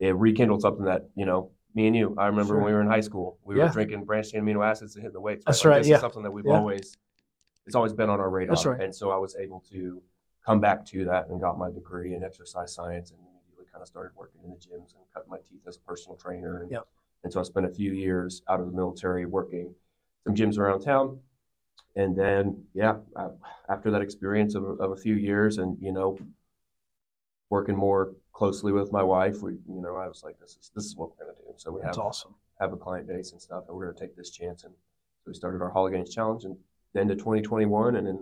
it 0.00 0.16
rekindled 0.16 0.62
something 0.62 0.84
that 0.86 1.08
you 1.14 1.26
know. 1.26 1.50
Me 1.74 1.86
and 1.86 1.94
you, 1.94 2.14
I 2.16 2.26
remember 2.28 2.54
Sure. 2.54 2.56
when 2.56 2.64
we 2.66 2.72
were 2.72 2.80
in 2.80 2.88
high 2.88 3.02
school, 3.02 3.38
we 3.44 3.56
Yeah. 3.56 3.66
were 3.66 3.72
drinking 3.72 4.04
branched 4.04 4.32
chain 4.32 4.42
amino 4.42 4.64
acids 4.66 4.96
and 4.96 5.02
hitting 5.02 5.12
the 5.12 5.20
weights. 5.20 5.44
That's 5.44 5.62
Like, 5.62 5.70
right, 5.70 5.78
This 5.80 5.88
yeah. 5.88 5.94
is 5.96 6.00
something 6.00 6.22
that 6.22 6.30
we've 6.30 6.46
Yeah. 6.46 6.54
always, 6.58 6.96
it's 7.66 7.76
always 7.76 7.92
been 7.92 8.08
on 8.08 8.18
our 8.20 8.30
radar. 8.30 8.56
That's 8.56 8.64
right. 8.64 8.80
And 8.80 8.92
so 8.92 9.10
I 9.10 9.18
was 9.18 9.36
able 9.36 9.60
to 9.70 10.02
come 10.44 10.60
back 10.60 10.86
to 10.86 11.04
that 11.04 11.28
and 11.28 11.38
got 11.38 11.58
my 11.58 11.70
degree 11.70 12.14
in 12.14 12.24
exercise 12.24 12.72
science 12.74 13.10
and 13.10 13.20
immediately 13.20 13.66
kind 13.70 13.82
of 13.82 13.86
started 13.86 14.16
working 14.16 14.40
in 14.44 14.50
the 14.50 14.56
gyms 14.56 14.94
and 14.96 15.04
cut 15.12 15.28
my 15.28 15.36
teeth 15.46 15.60
as 15.68 15.76
a 15.76 15.80
personal 15.80 16.16
trainer. 16.16 16.62
And, 16.62 16.70
Yep. 16.70 16.88
and 17.24 17.32
so 17.32 17.38
I 17.38 17.42
spent 17.42 17.66
a 17.66 17.70
few 17.70 17.92
years 17.92 18.42
out 18.48 18.58
of 18.60 18.66
the 18.66 18.72
military 18.72 19.26
working 19.26 19.74
some 20.24 20.34
gyms 20.34 20.58
around 20.58 20.80
town. 20.80 21.20
And 21.96 22.16
then, 22.16 22.64
yeah, 22.74 22.96
after 23.68 23.90
that 23.90 24.02
experience 24.02 24.54
of, 24.54 24.64
of 24.80 24.92
a 24.92 24.96
few 24.96 25.14
years 25.14 25.58
and, 25.58 25.76
you 25.80 25.92
know, 25.92 26.18
working 27.50 27.76
more 27.76 28.14
closely 28.32 28.72
with 28.72 28.92
my 28.92 29.02
wife, 29.02 29.42
we, 29.42 29.52
you 29.52 29.80
know, 29.80 29.96
I 29.96 30.06
was 30.06 30.22
like, 30.22 30.38
this 30.38 30.56
is, 30.60 30.70
this 30.74 30.84
is 30.84 30.96
what 30.96 31.10
we're 31.10 31.24
going 31.24 31.36
to 31.36 31.42
do. 31.42 31.54
So 31.56 31.72
we 31.72 31.80
That's 31.82 31.96
have, 31.96 32.06
awesome. 32.06 32.34
have 32.60 32.72
a 32.72 32.76
client 32.76 33.08
base 33.08 33.32
and 33.32 33.40
stuff, 33.40 33.64
and 33.68 33.76
we're 33.76 33.86
going 33.86 33.96
to 33.96 34.00
take 34.00 34.16
this 34.16 34.30
chance. 34.30 34.64
And 34.64 34.72
so 34.72 35.24
we 35.26 35.34
started 35.34 35.60
our 35.60 35.70
Holly 35.70 35.92
Games 35.92 36.14
Challenge 36.14 36.44
and 36.44 36.56
then 36.94 37.08
to 37.08 37.14
2021 37.14 37.96
and 37.96 38.06
then 38.06 38.18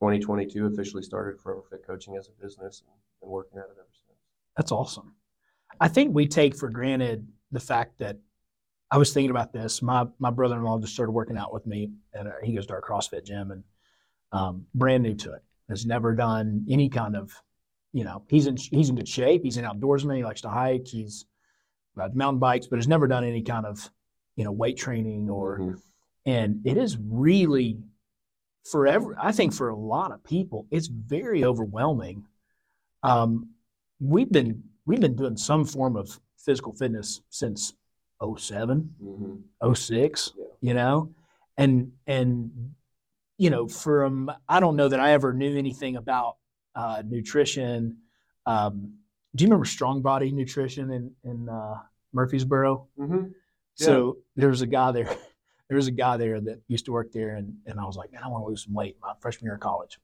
2022 0.00 0.66
officially 0.66 1.02
started 1.02 1.40
Forever 1.40 1.62
Fit 1.70 1.86
Coaching 1.86 2.16
as 2.16 2.28
a 2.28 2.42
business 2.42 2.82
and 2.86 2.90
been 3.20 3.30
working 3.30 3.58
at 3.58 3.64
it 3.64 3.76
ever 3.78 3.86
since. 3.92 4.18
That's 4.56 4.72
awesome. 4.72 5.14
I 5.80 5.88
think 5.88 6.14
we 6.14 6.26
take 6.26 6.56
for 6.56 6.68
granted 6.68 7.26
the 7.52 7.60
fact 7.60 7.98
that 7.98 8.18
I 8.90 8.98
was 8.98 9.12
thinking 9.12 9.30
about 9.30 9.52
this. 9.52 9.82
My 9.82 10.06
my 10.18 10.30
brother 10.30 10.56
in 10.56 10.62
law 10.62 10.78
just 10.78 10.94
started 10.94 11.12
working 11.12 11.36
out 11.36 11.52
with 11.52 11.66
me, 11.66 11.92
and 12.12 12.28
uh, 12.28 12.32
he 12.42 12.54
goes 12.54 12.66
to 12.66 12.74
our 12.74 12.80
CrossFit 12.80 13.24
gym, 13.24 13.50
and 13.50 13.64
um, 14.32 14.66
brand 14.74 15.02
new 15.02 15.14
to 15.14 15.32
it. 15.34 15.42
Has 15.68 15.86
never 15.86 16.14
done 16.14 16.66
any 16.68 16.88
kind 16.88 17.14
of, 17.14 17.32
you 17.92 18.02
know, 18.02 18.24
he's 18.28 18.46
in 18.46 18.56
he's 18.56 18.88
in 18.88 18.96
good 18.96 19.08
shape. 19.08 19.42
He's 19.44 19.56
an 19.56 19.64
outdoorsman. 19.64 20.16
He 20.16 20.24
likes 20.24 20.40
to 20.40 20.48
hike. 20.48 20.88
He's 20.88 21.26
rides 21.94 22.16
mountain 22.16 22.40
bikes, 22.40 22.66
but 22.66 22.76
has 22.76 22.88
never 22.88 23.06
done 23.06 23.24
any 23.24 23.42
kind 23.42 23.66
of, 23.66 23.88
you 24.36 24.44
know, 24.44 24.52
weight 24.52 24.76
training 24.76 25.30
or. 25.30 25.58
Mhm. 25.58 25.80
And 26.26 26.66
it 26.66 26.76
is 26.76 26.98
really, 26.98 27.78
forever. 28.70 29.16
I 29.18 29.32
think 29.32 29.54
for 29.54 29.70
a 29.70 29.76
lot 29.76 30.12
of 30.12 30.22
people, 30.22 30.66
it's 30.70 30.86
very 30.86 31.44
overwhelming. 31.44 32.26
Um, 33.02 33.50
we've 34.00 34.30
been 34.30 34.62
we've 34.86 35.00
been 35.00 35.16
doing 35.16 35.36
some 35.36 35.64
form 35.64 35.96
of 35.96 36.20
physical 36.36 36.72
fitness 36.74 37.22
since 37.30 37.74
07, 38.24 38.94
Mhm. 39.02 39.42
06, 39.74 40.32
Yeah. 40.36 40.44
you 40.60 40.74
know, 40.74 41.14
and 41.56 41.92
and 42.06 42.74
you 43.38 43.48
know, 43.50 43.66
from 43.68 44.30
I 44.48 44.60
don't 44.60 44.76
know 44.76 44.88
that 44.88 45.00
I 45.00 45.12
ever 45.12 45.32
knew 45.32 45.56
anything 45.56 45.96
about 45.96 46.36
uh, 46.74 47.02
nutrition. 47.06 47.96
Um, 48.46 48.98
do 49.34 49.42
you 49.44 49.48
remember 49.48 49.64
Strong 49.64 50.02
Body 50.02 50.30
Nutrition 50.30 50.90
in 50.90 51.14
in 51.24 51.48
uh, 51.48 51.80
Murfreesboro? 52.12 52.86
Mhm. 52.98 53.34
So 53.74 54.18
there 54.36 54.48
was 54.50 54.60
a 54.62 54.66
guy 54.66 54.92
there. 54.92 55.08
There 55.68 55.76
was 55.76 55.86
a 55.86 55.92
guy 55.92 56.16
there 56.16 56.40
that 56.40 56.60
used 56.66 56.86
to 56.86 56.92
work 56.92 57.12
there, 57.12 57.36
and, 57.36 57.56
and 57.64 57.78
I 57.78 57.84
was 57.84 57.94
like, 57.96 58.10
man, 58.10 58.24
I 58.24 58.28
want 58.28 58.42
to 58.42 58.48
lose 58.48 58.64
some 58.64 58.74
weight 58.74 58.96
my 59.00 59.14
freshman 59.20 59.44
year 59.46 59.54
of 59.54 59.60
college. 59.60 60.00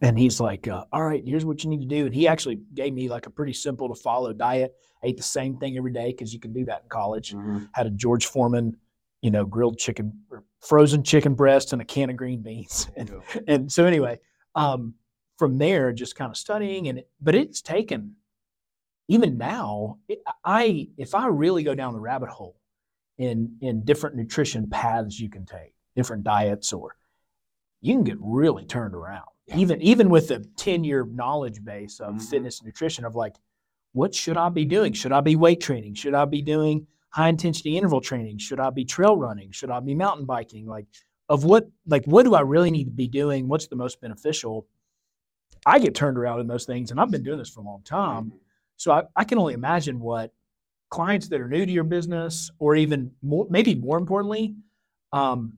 And 0.00 0.18
he's 0.18 0.40
like, 0.40 0.68
uh, 0.68 0.84
all 0.92 1.04
right, 1.04 1.22
here's 1.24 1.44
what 1.44 1.64
you 1.64 1.70
need 1.70 1.80
to 1.80 1.86
do. 1.86 2.06
And 2.06 2.14
he 2.14 2.28
actually 2.28 2.60
gave 2.74 2.92
me 2.92 3.08
like 3.08 3.26
a 3.26 3.30
pretty 3.30 3.52
simple 3.52 3.88
to 3.88 3.94
follow 3.94 4.32
diet. 4.32 4.74
I 5.02 5.08
ate 5.08 5.16
the 5.16 5.22
same 5.22 5.56
thing 5.58 5.76
every 5.76 5.92
day 5.92 6.12
because 6.12 6.32
you 6.32 6.40
can 6.40 6.52
do 6.52 6.64
that 6.66 6.82
in 6.84 6.88
college. 6.88 7.32
Mhm. 7.34 7.68
Had 7.72 7.86
a 7.86 7.90
George 7.90 8.26
Foreman, 8.26 8.76
you 9.22 9.30
know, 9.30 9.44
grilled 9.44 9.78
chicken, 9.78 10.12
or 10.30 10.44
frozen 10.60 11.02
chicken 11.02 11.34
breast, 11.34 11.72
and 11.72 11.82
a 11.82 11.84
can 11.84 12.10
of 12.10 12.16
green 12.16 12.42
beans. 12.42 12.88
And 12.96 13.08
Yeah. 13.08 13.40
and 13.48 13.72
so 13.72 13.84
anyway, 13.86 14.20
um, 14.54 14.94
from 15.36 15.58
there, 15.58 15.92
just 15.92 16.14
kind 16.16 16.30
of 16.30 16.36
studying, 16.36 16.88
and 16.88 16.98
it, 16.98 17.10
but 17.20 17.34
it's 17.34 17.60
taken. 17.62 18.16
Even 19.08 19.38
now, 19.38 19.98
it, 20.08 20.20
I 20.44 20.88
if 20.98 21.14
I 21.14 21.26
really 21.28 21.62
go 21.62 21.74
down 21.74 21.94
the 21.94 22.00
rabbit 22.00 22.28
hole 22.28 22.60
in 23.16 23.56
in 23.60 23.84
different 23.84 24.16
nutrition 24.16 24.68
paths 24.68 25.18
you 25.18 25.28
can 25.30 25.46
take, 25.46 25.74
different 25.96 26.24
diets, 26.24 26.72
or 26.72 26.94
you 27.80 27.94
can 27.94 28.04
get 28.04 28.18
really 28.20 28.66
turned 28.66 28.94
around. 28.94 29.24
Yeah. 29.48 29.56
Even 29.58 29.82
even 29.82 30.10
with 30.10 30.30
a 30.30 30.40
ten 30.56 30.84
year 30.84 31.04
knowledge 31.04 31.64
base 31.64 32.00
of 32.00 32.14
Mhm. 32.16 32.22
fitness 32.22 32.60
and 32.60 32.66
nutrition, 32.66 33.04
of 33.04 33.14
like, 33.14 33.36
what 33.92 34.14
should 34.14 34.36
I 34.36 34.48
be 34.50 34.64
doing? 34.64 34.92
Should 34.92 35.12
I 35.12 35.20
be 35.20 35.36
weight 35.36 35.60
training? 35.60 35.94
Should 35.94 36.14
I 36.14 36.24
be 36.26 36.42
doing 36.42 36.86
high 37.10 37.28
intensity 37.28 37.76
interval 37.76 38.00
training? 38.00 38.38
Should 38.38 38.60
I 38.60 38.70
be 38.70 38.84
trail 38.84 39.16
running? 39.16 39.50
Should 39.50 39.70
I 39.70 39.80
be 39.80 39.94
mountain 39.94 40.26
biking? 40.26 40.66
Like, 40.66 40.86
of 41.28 41.44
what 41.44 41.68
like 41.86 42.04
what 42.04 42.24
do 42.24 42.34
I 42.34 42.40
really 42.40 42.70
need 42.70 42.84
to 42.84 42.90
be 42.90 43.08
doing? 43.08 43.48
What's 43.48 43.66
the 43.68 43.76
most 43.76 44.00
beneficial? 44.00 44.66
I 45.66 45.78
get 45.78 45.94
turned 45.94 46.18
around 46.18 46.40
in 46.40 46.46
those 46.46 46.66
things, 46.66 46.90
and 46.90 47.00
I've 47.00 47.10
been 47.10 47.22
doing 47.22 47.38
this 47.38 47.48
for 47.50 47.60
a 47.60 47.64
long 47.64 47.82
time. 47.82 48.30
Mhm. 48.30 48.38
So 48.76 48.92
I, 48.92 49.04
I 49.16 49.24
can 49.24 49.38
only 49.38 49.54
imagine 49.54 49.98
what 49.98 50.32
clients 50.90 51.28
that 51.28 51.40
are 51.40 51.48
new 51.48 51.66
to 51.66 51.72
your 51.72 51.84
business, 51.84 52.50
or 52.58 52.76
even 52.76 53.10
more, 53.22 53.46
maybe 53.50 53.74
more 53.74 53.98
importantly, 53.98 54.54
um, 55.12 55.52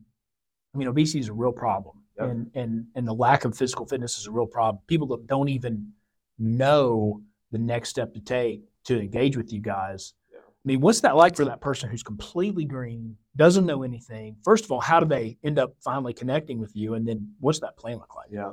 I 0.75 0.79
mean, 0.79 0.89
obesity 0.89 1.19
is 1.21 1.29
a 1.29 1.33
real 1.33 1.53
problem, 1.53 2.00
Yep. 2.21 2.31
and 2.31 2.51
and 2.55 2.87
and 2.95 3.09
the 3.09 3.15
lack 3.15 3.45
of 3.45 3.57
physical 3.57 3.87
fitness 3.87 4.19
is 4.19 4.27
a 4.27 4.31
real 4.31 4.47
problem. 4.47 4.83
People 4.87 5.07
that 5.09 5.27
don't 5.27 5.49
even 5.49 5.93
know 6.39 7.21
the 7.51 7.59
next 7.59 7.91
step 7.91 8.15
to 8.15 8.21
take 8.21 8.63
to 8.85 9.01
engage 9.01 9.37
with 9.37 9.53
you 9.53 9.61
guys. 9.61 10.15
Yeah. 10.33 10.39
I 10.41 10.65
mean, 10.65 10.81
what's 10.81 11.01
that 11.01 11.17
like 11.17 11.37
for 11.37 11.45
that 11.45 11.61
person 11.61 11.91
who's 11.91 12.03
completely 12.03 12.65
green, 12.65 13.17
doesn't 13.37 13.67
know 13.67 13.83
anything? 13.83 14.37
First 14.45 14.65
of 14.65 14.73
all, 14.73 14.81
how 14.81 15.01
do 15.01 15.07
they 15.07 15.39
end 15.45 15.59
up 15.59 15.75
finally 15.83 16.13
connecting 16.13 16.59
with 16.59 16.75
you, 16.75 16.95
and 16.95 17.07
then 17.07 17.33
what's 17.41 17.61
that 17.61 17.77
plan 17.77 17.97
look 17.97 18.15
like? 18.15 18.29
Yeah. 18.31 18.53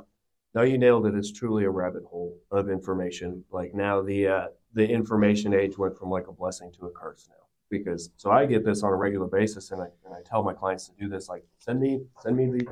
No, 0.54 0.62
you 0.62 0.78
nailed 0.78 1.06
it. 1.06 1.14
It's 1.14 1.30
truly 1.30 1.64
a 1.64 1.70
rabbit 1.70 2.04
hole 2.04 2.36
of 2.50 2.70
information. 2.70 3.44
Like 3.50 3.74
now 3.74 4.02
the 4.02 4.28
uh, 4.28 4.46
the 4.74 4.88
information 4.88 5.54
age 5.54 5.76
went 5.78 5.96
from 5.96 6.10
like 6.10 6.26
a 6.28 6.32
blessing 6.32 6.72
to 6.78 6.86
a 6.86 6.90
curse 6.90 7.26
now. 7.28 7.34
Because 7.70 8.10
so 8.16 8.30
I 8.30 8.46
get 8.46 8.64
this 8.64 8.82
on 8.82 8.90
a 8.90 8.96
regular 8.96 9.26
basis 9.26 9.70
and 9.72 9.82
I 9.82 9.88
and 10.06 10.14
I 10.14 10.22
tell 10.24 10.42
my 10.42 10.54
clients 10.54 10.88
to 10.88 10.94
do 10.98 11.08
this, 11.08 11.28
like 11.28 11.44
send 11.58 11.80
me 11.80 12.00
send 12.22 12.36
me 12.36 12.46
the 12.46 12.66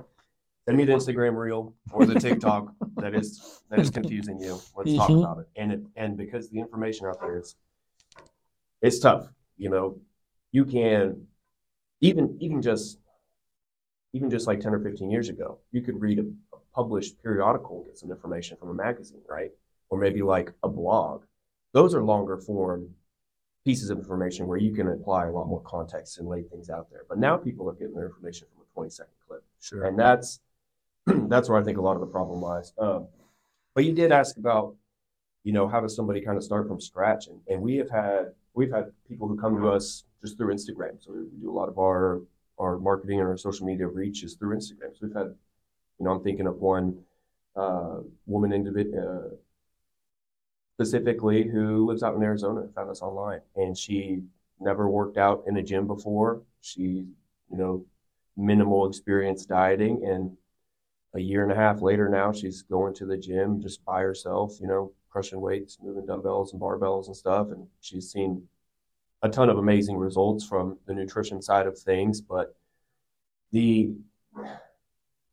send 0.67 0.77
me 0.77 0.85
the 0.85 0.93
Instagram 0.93 1.37
reel 1.37 1.75
or 1.93 2.05
the 2.07 2.19
TikTok 2.19 2.73
that 2.97 3.15
is 3.15 3.63
that 3.71 3.79
is 3.79 3.91
confusing 3.91 4.39
you. 4.41 4.61
Let's 4.77 4.95
talk 4.97 5.11
Mhm. 5.11 5.21
about 5.23 5.39
it. 5.39 5.49
And 5.57 5.73
it 5.73 5.81
and 5.97 6.17
because 6.17 6.51
the 6.51 6.59
information 6.59 7.07
out 7.07 7.21
there 7.21 7.39
is 7.39 7.55
it's 8.83 8.99
tough. 8.99 9.29
You 9.57 9.71
know, 9.71 9.99
you 10.53 10.65
can 10.65 11.27
even 12.01 12.37
even 12.41 12.61
just 12.61 12.99
even 14.13 14.31
just 14.31 14.47
like 14.47 14.61
10 14.61 14.75
or 14.75 14.81
15 14.81 15.11
years 15.11 15.29
ago, 15.29 15.59
you 15.73 15.83
could 15.83 16.01
read 16.01 16.19
a, 16.19 16.23
a 16.55 16.59
published 16.75 17.23
periodical 17.23 17.79
and 17.79 17.87
get 17.87 17.99
some 17.99 18.11
information 18.11 18.57
from 18.57 18.71
a 18.71 18.75
magazine, 18.75 19.21
right? 19.29 19.51
Or 19.89 19.99
maybe 19.99 20.23
like 20.23 20.53
a 20.63 20.69
blog. 20.69 21.25
Those 21.73 21.95
are 21.95 22.03
longer 22.03 22.39
form 22.39 22.95
pieces 23.65 23.91
of 23.91 23.99
information 23.99 24.47
where 24.47 24.59
you 24.59 24.73
can 24.73 24.89
apply 24.89 25.27
a 25.27 25.31
lot 25.31 25.49
more 25.49 25.61
context 25.63 26.19
and 26.19 26.29
lay 26.29 26.43
things 26.43 26.71
out 26.71 26.89
there. 26.91 27.03
But 27.09 27.19
now 27.19 27.37
people 27.37 27.69
are 27.69 27.75
getting 27.75 27.95
their 27.95 28.07
information 28.07 28.47
from 28.55 28.63
a 28.63 28.75
20 28.75 28.91
second 28.91 29.13
clip. 29.27 29.45
Sure. 29.61 29.85
And 29.85 29.99
that's 29.99 30.41
that's 31.29 31.49
where 31.49 31.59
I 31.59 31.65
think 31.65 31.79
a 31.79 31.83
lot 31.83 31.95
of 31.95 32.01
the 32.01 32.07
problem 32.07 32.41
lies. 32.41 32.73
Um, 32.79 33.07
but 33.75 33.85
you 33.85 33.93
did 33.93 34.13
ask 34.13 34.37
about, 34.37 34.75
you 35.45 35.53
know, 35.53 35.69
how 35.69 35.81
does 35.81 35.95
somebody 35.95 36.21
kind 36.21 36.37
of 36.37 36.45
start 36.45 36.67
from 36.67 36.81
scratch? 36.81 37.29
And, 37.29 37.41
and 37.49 37.63
we 37.63 37.77
have 37.77 37.91
had 37.91 38.33
we've 38.55 38.73
had 38.73 38.93
people 39.09 39.29
who 39.29 39.37
come 39.37 39.57
to 39.61 39.69
us 39.69 40.05
just 40.23 40.37
through 40.37 40.55
Instagram. 40.55 41.03
So 41.03 41.13
we 41.13 41.41
do 41.41 41.51
a 41.51 41.53
lot 41.53 41.69
of 41.69 41.79
our 41.79 42.23
our 42.59 42.79
marketing 42.79 43.21
and 43.21 43.29
our 43.29 43.37
social 43.37 43.67
media 43.67 43.87
reach 43.87 44.25
is 44.25 44.35
through 44.35 44.57
Instagram. 44.57 44.93
So 44.93 45.01
we've 45.03 45.15
had, 45.15 45.35
you 45.99 46.05
know, 46.05 46.11
I'm 46.13 46.23
thinking 46.23 46.47
of 46.47 46.57
one 46.57 46.99
uh, 47.55 47.99
woman 48.27 48.53
individual. 48.53 49.31
Uh, 49.33 49.37
specifically 50.77 51.49
who 51.49 51.87
lives 51.87 52.03
out 52.03 52.15
in 52.15 52.23
Arizona 52.23 52.69
found 52.75 52.91
us 52.91 53.01
online 53.01 53.41
and 53.55 53.77
she 53.77 54.23
never 54.61 54.91
worked 54.91 55.17
out 55.17 55.43
in 55.47 55.57
a 55.57 55.63
gym 55.63 55.87
before 55.87 56.43
she 56.61 57.07
you 57.51 57.57
know 57.57 57.83
minimal 58.37 58.87
experience 58.87 59.47
dieting 59.47 60.05
and 60.05 60.37
a 61.17 61.21
year 61.21 61.43
and 61.43 61.53
a 61.53 61.57
half 61.57 61.83
later 61.83 62.09
now 62.09 62.31
she's 62.33 62.63
going 62.63 62.95
to 62.95 63.07
the 63.07 63.17
gym 63.17 63.61
just 63.61 63.85
by 63.85 64.01
herself 64.01 64.59
you 64.61 64.67
know 64.67 64.93
crushing 65.11 65.41
weights 65.41 65.79
moving 65.83 66.07
dumbbells 66.07 66.53
and 66.53 66.61
barbells 66.61 67.07
and 67.07 67.17
stuff 67.17 67.49
and 67.51 67.67
she's 67.81 68.11
seen 68.11 68.43
a 69.23 69.29
ton 69.29 69.51
of 69.51 69.59
amazing 69.59 69.97
results 69.97 70.47
from 70.47 70.79
the 70.87 70.95
nutrition 70.95 71.41
side 71.43 71.67
of 71.67 71.79
things, 71.79 72.21
but 72.21 72.57
the 73.53 73.91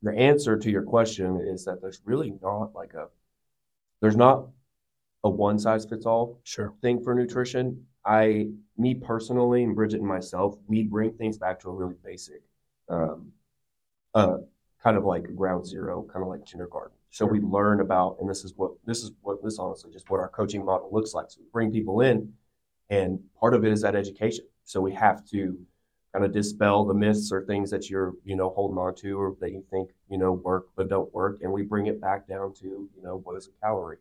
the 0.02 0.14
answer 0.18 0.58
to 0.58 0.70
your 0.70 0.84
question 0.84 1.40
is 1.40 1.64
that 1.66 1.82
there's 1.82 2.02
really 2.04 2.34
not 2.42 2.74
like 2.76 2.94
a 2.94 3.08
there's 4.02 4.18
not 4.18 4.48
a 5.24 5.30
one 5.30 5.58
size 5.58 5.86
fits 5.86 6.06
all 6.06 6.40
Sure. 6.44 6.74
thing 6.82 7.02
for 7.02 7.16
nutrition. 7.16 7.86
I, 8.06 8.50
me 8.78 8.96
personally, 8.96 9.64
and 9.64 9.74
Bridget 9.76 10.00
and 10.00 10.08
myself, 10.08 10.58
we 10.68 10.84
bring 10.84 11.14
things 11.14 11.38
back 11.38 11.62
to 11.62 11.70
a 11.70 11.74
really 11.74 11.96
basic, 12.04 12.42
um, 12.90 13.32
uh, 14.14 14.40
kind 14.84 14.98
of 14.98 15.06
like 15.06 15.34
ground 15.36 15.66
zero, 15.66 16.06
kind 16.12 16.24
of 16.24 16.30
like 16.30 16.46
kindergarten. 16.46 16.96
So 17.10 17.26
we 17.26 17.40
learn 17.40 17.80
about, 17.80 18.18
and 18.20 18.30
this 18.30 18.44
is 18.44 18.54
what 18.58 18.72
this 18.86 19.04
is 19.04 19.12
what 19.22 19.42
this 19.44 19.60
honestly 19.60 19.92
just 19.92 20.10
what 20.10 20.20
our 20.20 20.30
coaching 20.30 20.66
model 20.66 20.90
looks 20.92 21.14
like. 21.14 21.28
So 21.30 21.40
we 21.40 21.48
bring 21.54 21.72
people 21.72 22.02
in, 22.02 22.34
and 22.90 23.20
part 23.40 23.54
of 23.54 23.64
it 23.64 23.72
is 23.72 23.82
that 23.82 23.96
education. 23.96 24.46
So 24.66 24.82
we 24.82 24.92
have 24.94 25.26
to 25.30 25.58
kind 26.12 26.26
of 26.26 26.34
dispel 26.34 26.86
the 26.86 26.94
myths 26.94 27.32
or 27.32 27.46
things 27.46 27.72
that 27.72 27.90
you're 27.90 28.14
you 28.26 28.36
know 28.36 28.50
holding 28.50 28.78
on 28.78 28.96
to 28.96 29.20
or 29.20 29.36
that 29.40 29.52
you 29.52 29.64
think 29.70 29.92
you 30.10 30.18
know 30.18 30.34
work 30.34 30.68
but 30.76 30.90
don't 30.90 31.14
work, 31.14 31.40
and 31.42 31.52
we 31.52 31.62
bring 31.62 31.86
it 31.88 32.02
back 32.02 32.28
down 32.28 32.54
to 32.56 32.66
you 32.66 33.04
know 33.04 33.22
what 33.24 33.38
is 33.38 33.48
a 33.48 33.66
calorie, 33.66 33.98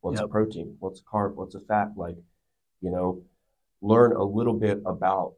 what's 0.00 0.20
a 0.20 0.26
protein, 0.26 0.74
what's 0.80 1.00
a 1.00 1.04
carb, 1.04 1.34
what's 1.34 1.54
a 1.54 1.60
fat, 1.60 1.90
like 1.96 2.16
you 2.80 2.90
know, 2.90 3.22
learn 3.82 4.12
a 4.16 4.24
little 4.24 4.54
bit 4.54 4.80
about 4.86 5.34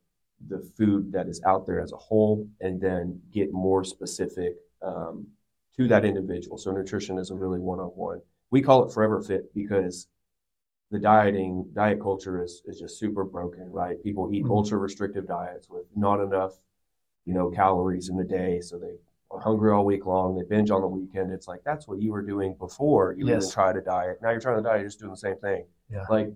the 0.48 0.60
food 0.76 1.12
that 1.12 1.26
is 1.26 1.42
out 1.44 1.66
there 1.66 1.80
as 1.80 1.92
a 1.92 1.96
whole, 1.96 2.48
and 2.60 2.80
then 2.80 3.20
get 3.32 3.52
more 3.52 3.84
specific 3.84 4.54
um, 4.82 5.26
to 5.76 5.88
that 5.88 6.04
individual. 6.04 6.58
So 6.58 6.72
nutrition 6.72 7.18
is 7.18 7.30
a 7.30 7.34
really 7.34 7.60
one-on-one. 7.60 8.20
We 8.50 8.62
call 8.62 8.84
it 8.86 8.92
Forever 8.92 9.20
Fit 9.20 9.54
because 9.54 10.08
the 10.90 10.98
dieting 10.98 11.70
diet 11.72 12.00
culture 12.00 12.42
is 12.42 12.62
is 12.66 12.80
just 12.80 12.98
super 12.98 13.22
broken, 13.24 13.70
right? 13.70 14.02
People 14.02 14.28
eat 14.32 14.44
Mhm. 14.44 14.50
ultra 14.50 14.78
restrictive 14.78 15.26
diets 15.26 15.68
with 15.70 15.84
not 15.94 16.20
enough, 16.20 16.58
you 17.24 17.32
know, 17.34 17.50
calories 17.50 18.08
in 18.08 18.16
the 18.16 18.24
day, 18.24 18.60
so 18.60 18.76
they 18.78 18.96
are 19.30 19.38
hungry 19.38 19.70
all 19.70 19.84
week 19.84 20.04
long. 20.06 20.36
They 20.36 20.42
binge 20.42 20.70
on 20.72 20.80
the 20.80 20.88
weekend. 20.88 21.30
It's 21.32 21.46
like 21.46 21.62
that's 21.62 21.86
what 21.86 22.00
you 22.02 22.10
were 22.10 22.22
doing 22.22 22.54
before 22.54 23.12
you 23.12 23.26
even 23.26 23.34
Yes. 23.34 23.52
tried 23.52 23.74
to 23.74 23.80
diet. 23.80 24.20
Now 24.20 24.30
you're 24.30 24.40
trying 24.40 24.56
to 24.56 24.62
diet, 24.62 24.80
you're 24.80 24.88
just 24.88 24.98
doing 24.98 25.12
the 25.12 25.16
same 25.16 25.36
thing. 25.36 25.64
Yeah. 25.88 26.06
Like, 26.10 26.32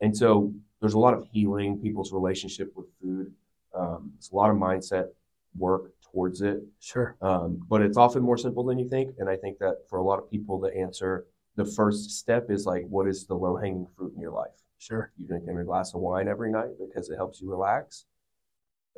and 0.00 0.16
so 0.16 0.52
there's 0.80 0.94
a 0.94 0.98
lot 0.98 1.14
of 1.14 1.24
healing 1.30 1.78
people's 1.80 2.12
relationship 2.12 2.76
with 2.76 2.86
food. 3.00 3.32
Um, 3.72 4.12
it's 4.16 4.30
a 4.32 4.34
lot 4.34 4.50
of 4.50 4.56
mindset 4.56 5.10
work 5.58 5.92
towards 6.12 6.40
it. 6.42 6.62
Sure. 6.80 7.16
Um, 7.20 7.60
but 7.68 7.82
it's 7.82 7.96
often 7.96 8.22
more 8.22 8.38
simple 8.38 8.64
than 8.64 8.78
you 8.78 8.88
think. 8.88 9.14
And 9.18 9.28
I 9.28 9.36
think 9.36 9.58
that 9.58 9.88
for 9.88 9.98
a 9.98 10.04
lot 10.04 10.18
of 10.18 10.30
people, 10.30 10.58
the 10.60 10.74
answer, 10.76 11.26
the 11.56 11.64
first 11.64 12.10
step 12.10 12.50
is 12.50 12.66
like, 12.66 12.86
what 12.88 13.08
is 13.08 13.26
the 13.26 13.34
low 13.34 13.56
hanging 13.56 13.86
fruit 13.96 14.12
in 14.14 14.20
your 14.20 14.32
life? 14.32 14.52
Sure. 14.78 15.12
You 15.16 15.26
drink 15.26 15.44
a 15.48 15.64
glass 15.64 15.94
of 15.94 16.00
wine 16.00 16.28
every 16.28 16.50
night 16.52 16.70
because 16.78 17.08
it 17.08 17.16
helps 17.16 17.40
you 17.40 17.50
relax. 17.50 18.04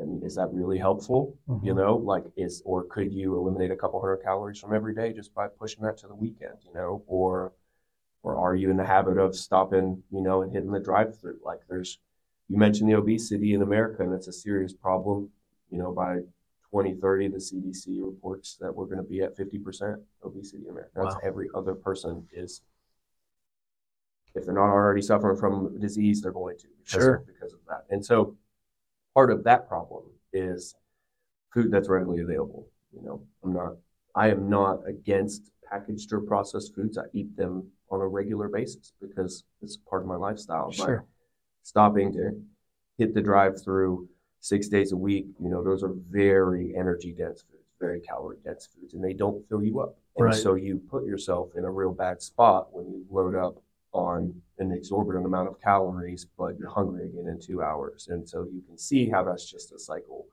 I 0.00 0.04
mean, 0.04 0.22
is 0.24 0.36
that 0.36 0.52
really 0.52 0.78
helpful? 0.78 1.36
You 1.62 1.72
Mhm. 1.72 1.76
know, 1.76 1.96
like 1.96 2.24
is 2.36 2.62
or 2.64 2.84
could 2.84 3.12
you 3.12 3.36
eliminate 3.36 3.70
a 3.70 3.76
couple 3.76 4.00
hundred 4.00 4.18
calories 4.18 4.58
from 4.58 4.74
every 4.74 4.94
day 4.94 5.12
just 5.12 5.34
by 5.34 5.48
pushing 5.48 5.84
that 5.84 5.98
to 5.98 6.08
the 6.08 6.14
weekend? 6.14 6.58
You 6.64 6.72
know, 6.74 7.02
or 7.06 7.52
or 8.22 8.36
are 8.36 8.54
you 8.54 8.70
in 8.70 8.76
the 8.76 8.84
habit 8.84 9.18
of 9.18 9.36
stopping, 9.36 10.02
you 10.10 10.20
know, 10.20 10.42
and 10.42 10.52
hitting 10.52 10.72
the 10.72 10.80
drive-through? 10.80 11.38
Like 11.44 11.60
there's, 11.68 11.98
you 12.48 12.58
mentioned 12.58 12.88
the 12.90 12.96
obesity 12.96 13.54
in 13.54 13.62
America, 13.62 14.02
and 14.02 14.12
it's 14.12 14.28
a 14.28 14.32
serious 14.32 14.72
problem. 14.72 15.30
You 15.70 15.78
know, 15.78 15.92
by 15.92 16.20
2030, 16.70 17.28
the 17.28 17.38
CDC 17.38 17.98
reports 18.04 18.56
that 18.60 18.74
we're 18.74 18.84
going 18.84 18.98
to 18.98 19.02
be 19.02 19.22
at 19.22 19.36
50% 19.36 19.96
obesity 20.22 20.64
in 20.64 20.70
America. 20.70 20.90
That's 20.94 21.14
Wow. 21.14 21.20
every 21.24 21.48
other 21.54 21.74
person 21.74 22.26
is, 22.32 22.62
if 24.34 24.44
they're 24.44 24.54
not 24.54 24.68
already 24.70 25.00
suffering 25.02 25.36
from 25.38 25.78
disease, 25.80 26.20
they're 26.20 26.32
going 26.32 26.58
to 26.58 26.68
because, 26.84 27.02
Sure. 27.02 27.14
of, 27.16 27.26
because 27.26 27.52
of 27.54 27.60
that. 27.68 27.84
And 27.90 28.04
so 28.04 28.36
part 29.14 29.30
of 29.30 29.44
that 29.44 29.66
problem 29.68 30.04
is 30.32 30.74
food 31.54 31.70
that's 31.70 31.88
readily 31.88 32.20
available. 32.20 32.68
You 32.92 33.02
know, 33.02 33.26
I'm 33.42 33.52
not, 33.54 33.76
I 34.14 34.28
am 34.28 34.48
not 34.50 34.86
against 34.86 35.50
packaged 35.70 36.12
or 36.12 36.20
processed 36.20 36.74
foods. 36.74 36.98
I 36.98 37.04
eat 37.14 37.34
them 37.36 37.70
on 37.90 38.00
a 38.00 38.06
regular 38.06 38.48
basis 38.48 38.92
because 39.00 39.44
it's 39.62 39.76
part 39.76 40.02
of 40.02 40.08
my 40.08 40.16
lifestyle. 40.16 40.66
But 40.66 40.74
Sure. 40.86 41.04
stopping 41.62 42.12
to 42.12 42.42
hit 42.98 43.14
the 43.14 43.22
drive 43.22 43.62
through 43.62 44.08
six 44.40 44.68
days 44.68 44.92
a 44.92 44.96
week, 44.96 45.26
you 45.40 45.48
know, 45.48 45.62
those 45.62 45.82
are 45.82 45.92
very 46.10 46.74
energy 46.76 47.12
dense 47.12 47.42
foods, 47.42 47.64
very 47.80 48.00
calorie 48.00 48.38
dense 48.44 48.66
foods, 48.66 48.94
and 48.94 49.02
they 49.02 49.12
don't 49.12 49.46
fill 49.48 49.62
you 49.62 49.80
up. 49.80 49.96
And 50.16 50.26
Right. 50.26 50.34
so 50.34 50.54
you 50.54 50.78
put 50.78 51.04
yourself 51.04 51.54
in 51.56 51.64
a 51.64 51.70
real 51.70 51.92
bad 51.92 52.22
spot 52.22 52.72
when 52.72 52.90
you 52.90 53.04
load 53.10 53.34
up 53.34 53.62
on 53.92 54.42
an 54.58 54.72
exorbitant 54.72 55.24
amount 55.24 55.48
of 55.48 55.60
calories, 55.60 56.26
but 56.36 56.58
you're 56.58 56.68
hungry 56.68 57.06
again 57.06 57.26
in 57.28 57.38
two 57.40 57.62
hours. 57.62 58.08
And 58.08 58.28
so 58.28 58.44
you 58.44 58.60
can 58.62 58.76
see 58.76 59.08
how 59.08 59.24
that's 59.24 59.48
just 59.48 59.72
a 59.72 59.78
cycle 59.78 60.26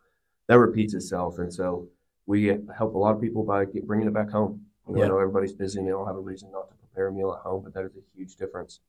that 0.48 0.60
repeats 0.60 0.94
itself. 0.94 1.40
And 1.40 1.54
so 1.54 1.88
we 2.26 2.46
help 2.46 2.96
a 2.96 2.98
lot 2.98 3.16
of 3.16 3.22
people 3.22 3.44
by 3.44 3.66
get, 3.66 3.86
bringing 3.88 4.08
it 4.08 4.14
back 4.14 4.30
home. 4.30 4.66
You 4.88 4.94
know, 4.94 5.00
Yeah. 5.00 5.06
I 5.06 5.10
know 5.10 5.20
everybody's 5.20 5.54
busy 5.54 5.80
and 5.80 5.88
they 5.88 5.92
don't 5.92 6.08
have 6.08 6.16
a 6.16 6.20
reason 6.20 6.52
not 6.52 6.68
to 6.70 6.76
prepare 6.76 7.08
a 7.08 7.12
meal 7.12 7.32
at 7.34 7.42
home, 7.42 7.64
but 7.64 7.74
that 7.74 7.86
is 7.86 7.96
a 7.96 8.02
huge 8.16 8.36
difference. 8.36 8.82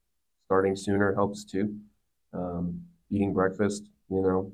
Starting 0.46 0.76
sooner 0.76 1.14
helps 1.14 1.44
too. 1.44 1.78
Um, 2.32 2.82
eating 3.10 3.32
breakfast, 3.32 3.88
you 4.10 4.20
know, 4.20 4.52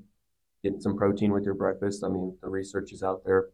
getting 0.62 0.80
some 0.80 0.96
protein 0.96 1.32
with 1.32 1.44
your 1.44 1.54
breakfast. 1.54 2.04
I 2.04 2.08
mean, 2.08 2.36
the 2.42 2.48
research 2.48 2.92
is 2.92 3.02
out 3.02 3.24
there. 3.24 3.48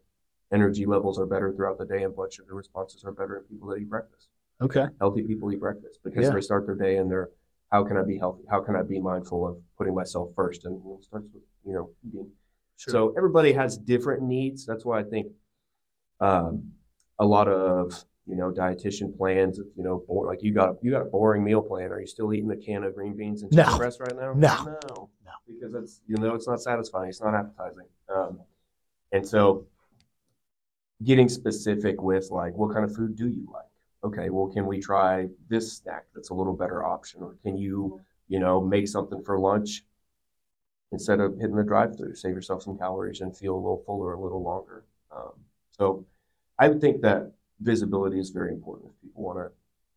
Energy 0.53 0.87
levels 0.87 1.19
are 1.19 1.27
better 1.27 1.53
throughout 1.53 1.79
the 1.79 1.85
day, 1.85 2.03
and 2.05 2.15
blood 2.15 2.33
sugar 2.33 2.55
responses 2.55 3.05
are 3.05 3.13
better 3.13 3.39
in 3.39 3.45
people 3.45 3.69
that 3.69 3.77
eat 3.77 3.89
breakfast. 3.89 4.29
Okay. 4.61 4.87
Healthy 4.99 5.23
people 5.23 5.53
eat 5.53 5.61
breakfast 5.61 6.01
because 6.03 6.25
Yeah. 6.25 6.33
they 6.33 6.41
start 6.41 6.67
their 6.67 6.75
day 6.75 6.97
and 6.97 7.11
they're, 7.11 7.31
how 7.71 7.85
can 7.85 7.97
I 7.97 8.03
be 8.03 8.19
healthy? 8.19 8.45
How 8.51 8.61
can 8.61 8.77
I 8.77 8.83
be 8.83 8.99
mindful 8.99 9.47
of 9.47 9.59
putting 9.77 9.95
myself 9.95 10.31
first? 10.35 10.65
And 10.65 10.81
it 10.99 11.05
starts 11.05 11.27
with, 11.33 11.43
you 11.65 11.75
know, 11.75 11.91
eating. 12.07 12.31
Sure. 12.77 12.93
So 12.93 13.15
everybody 13.17 13.53
has 13.53 13.77
different 13.77 14.23
needs. 14.23 14.65
That's 14.65 14.85
why 14.85 15.01
I 15.01 15.03
think 15.03 15.29
um, 16.21 16.73
a 17.19 17.27
lot 17.27 17.47
of 17.49 18.05
you 18.29 18.37
know 18.37 18.51
dietitian 18.53 19.17
plans. 19.17 19.59
You 19.59 19.83
know, 19.83 20.05
bor- 20.07 20.27
like 20.27 20.43
you 20.43 20.53
got 20.53 20.77
you 20.83 20.91
got 20.91 21.03
a 21.03 21.07
boring 21.07 21.43
meal 21.43 21.63
plan. 21.63 21.91
Are 21.91 22.01
you 22.01 22.07
still 22.07 22.33
eating 22.33 22.49
the 22.49 22.57
can 22.57 22.85
of 22.85 22.95
green 22.95 23.15
beans 23.17 23.43
and 23.43 23.51
No. 23.53 23.65
chicken 23.65 23.79
breast 23.79 24.01
right 24.01 24.15
now? 24.17 24.33
No. 24.35 24.65
no, 24.65 25.11
No. 25.25 25.33
because 25.47 25.75
it's 25.75 26.01
you 26.07 26.17
know 26.17 26.35
it's 26.35 26.47
not 26.47 26.61
satisfying. 26.61 27.09
It's 27.09 27.21
not 27.23 27.35
appetizing. 27.35 27.87
Um, 28.15 28.41
and 29.13 29.27
so 29.27 29.67
getting 31.05 31.29
specific 31.29 32.03
with 32.03 32.31
like 32.31 32.55
what 32.55 32.73
kind 32.73 32.85
of 32.85 32.95
food 32.95 33.17
do 33.17 33.29
you 33.29 33.49
like? 33.53 33.65
Okay, 34.05 34.31
well, 34.31 34.47
can 34.49 34.67
we 34.67 34.79
try 34.79 35.29
this 35.49 35.73
snack 35.73 36.05
that's 36.15 36.31
a 36.31 36.35
little 36.35 36.53
better 36.55 36.85
option, 36.85 37.23
or 37.23 37.35
can 37.43 37.57
you 37.57 38.01
you 38.29 38.39
know 38.39 38.61
make 38.61 38.87
something 38.89 39.23
for 39.25 39.39
lunch 39.39 39.85
instead 40.93 41.21
of 41.21 41.37
hitting 41.39 41.55
the 41.57 41.63
drive-through, 41.63 42.15
save 42.15 42.35
yourself 42.35 42.63
some 42.63 42.79
calories 42.79 43.21
and 43.21 43.37
feel 43.37 43.55
a 43.55 43.57
little 43.57 43.83
fuller 43.85 44.15
a 44.15 44.21
little 44.21 44.43
longer. 44.43 44.85
Um, 45.15 45.33
so 45.71 46.07
I 46.59 46.69
would 46.69 46.81
think 46.81 47.03
that 47.03 47.31
visibility 47.61 48.19
is 48.19 48.31
very 48.31 48.53
important 48.53 48.91
if 48.91 49.03
people 49.03 49.23
want 49.23 49.39
to. 49.39 49.51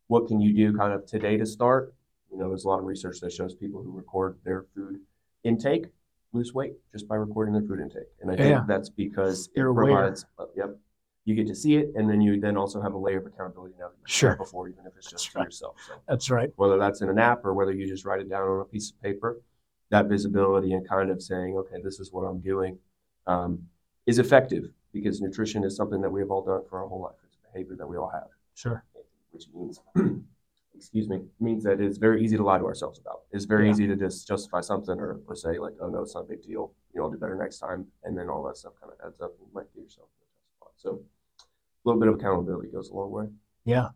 What 0.08 0.26
can 0.28 0.40
you 0.40 0.52
do 0.52 0.76
kind 0.76 0.92
of 0.92 1.06
today 1.06 1.36
to 1.36 1.46
start? 1.46 1.94
You 2.30 2.38
know, 2.38 2.48
there's 2.48 2.64
a 2.64 2.68
lot 2.68 2.78
of 2.78 2.84
research 2.84 3.20
that 3.20 3.32
shows 3.32 3.54
people 3.54 3.82
who 3.82 3.90
record 3.92 4.38
their 4.44 4.64
food 4.74 5.00
intake 5.44 5.86
lose 6.32 6.54
weight 6.54 6.72
just 6.92 7.06
by 7.06 7.14
recording 7.16 7.52
their 7.52 7.62
food 7.62 7.78
intake, 7.80 8.08
and 8.22 8.30
I 8.30 8.36
think 8.36 8.48
Yeah. 8.48 8.64
that's 8.66 8.88
because 8.88 9.48
it 9.48 9.58
You're 9.58 9.74
provides. 9.74 10.24
Uh, 10.38 10.46
yep, 10.56 10.78
you 11.26 11.34
get 11.34 11.46
to 11.48 11.54
see 11.54 11.76
it, 11.76 11.92
and 11.94 12.08
then 12.08 12.22
you 12.22 12.40
then 12.40 12.56
also 12.56 12.80
have 12.80 12.94
a 12.94 12.98
layer 12.98 13.18
of 13.18 13.26
accountability 13.26 13.74
now. 13.78 13.90
Sure. 14.06 14.36
Before, 14.36 14.66
even 14.68 14.86
if 14.86 14.96
it's 14.96 15.10
just 15.10 15.24
That's 15.24 15.32
for 15.32 15.38
right. 15.40 15.44
yourself. 15.44 15.76
So 15.86 15.92
That's 16.08 16.30
right. 16.30 16.50
whether 16.56 16.78
that's 16.78 17.02
in 17.02 17.10
an 17.10 17.18
app 17.18 17.44
or 17.44 17.52
whether 17.52 17.72
you 17.72 17.86
just 17.86 18.06
write 18.06 18.20
it 18.20 18.30
down 18.30 18.48
on 18.48 18.60
a 18.60 18.64
piece 18.64 18.90
of 18.90 19.02
paper, 19.02 19.42
that 19.90 20.06
visibility 20.06 20.72
and 20.72 20.88
kind 20.88 21.10
of 21.10 21.22
saying, 21.22 21.54
okay, 21.58 21.82
this 21.84 22.00
is 22.00 22.12
what 22.12 22.22
I'm 22.22 22.40
doing, 22.40 22.78
um, 23.26 23.68
is 24.06 24.18
effective 24.18 24.72
because 24.92 25.20
nutrition 25.20 25.64
is 25.64 25.76
something 25.76 26.00
that 26.00 26.10
we 26.10 26.20
have 26.20 26.30
all 26.30 26.42
done 26.42 26.62
for 26.68 26.80
our 26.80 26.88
whole 26.88 27.02
life. 27.02 27.16
Behavior 27.52 27.76
that 27.76 27.86
we 27.86 27.96
all 27.96 28.10
have, 28.10 28.28
Sure. 28.54 28.84
which 29.30 29.44
means, 29.54 29.80
excuse 30.74 31.08
me, 31.08 31.20
means 31.40 31.64
that 31.64 31.80
it's 31.80 31.98
very 31.98 32.22
easy 32.24 32.36
to 32.36 32.42
lie 32.42 32.58
to 32.58 32.64
ourselves 32.64 32.98
about. 32.98 33.22
It's 33.30 33.44
very 33.44 33.66
Yeah. 33.66 33.70
easy 33.72 33.86
to 33.86 33.96
just 33.96 34.26
justify 34.26 34.60
something 34.60 34.98
or, 34.98 35.20
or 35.26 35.34
say 35.34 35.58
like, 35.58 35.74
oh 35.80 35.88
no, 35.88 36.02
it's 36.02 36.14
not 36.14 36.24
a 36.24 36.28
big 36.28 36.42
deal. 36.42 36.72
You 36.92 37.00
know, 37.00 37.06
I'll 37.06 37.10
do 37.12 37.18
better 37.18 37.36
next 37.36 37.58
time, 37.58 37.86
and 38.04 38.16
then 38.16 38.28
all 38.28 38.42
that 38.44 38.56
stuff 38.56 38.72
kind 38.80 38.92
of 38.92 38.98
adds 39.06 39.20
up 39.20 39.32
and 39.38 39.46
you 39.48 39.54
might 39.54 39.72
get 39.74 39.82
yourself 39.84 40.08
in 40.20 40.24
a 40.24 40.30
tough 40.34 40.46
spot. 40.56 40.72
So, 40.76 41.02
a 41.40 41.84
little 41.84 42.00
bit 42.00 42.08
of 42.08 42.14
accountability 42.16 42.68
goes 42.70 42.90
a 42.90 42.94
long 42.94 43.10
way. 43.10 43.26
Yeah. 43.64 43.88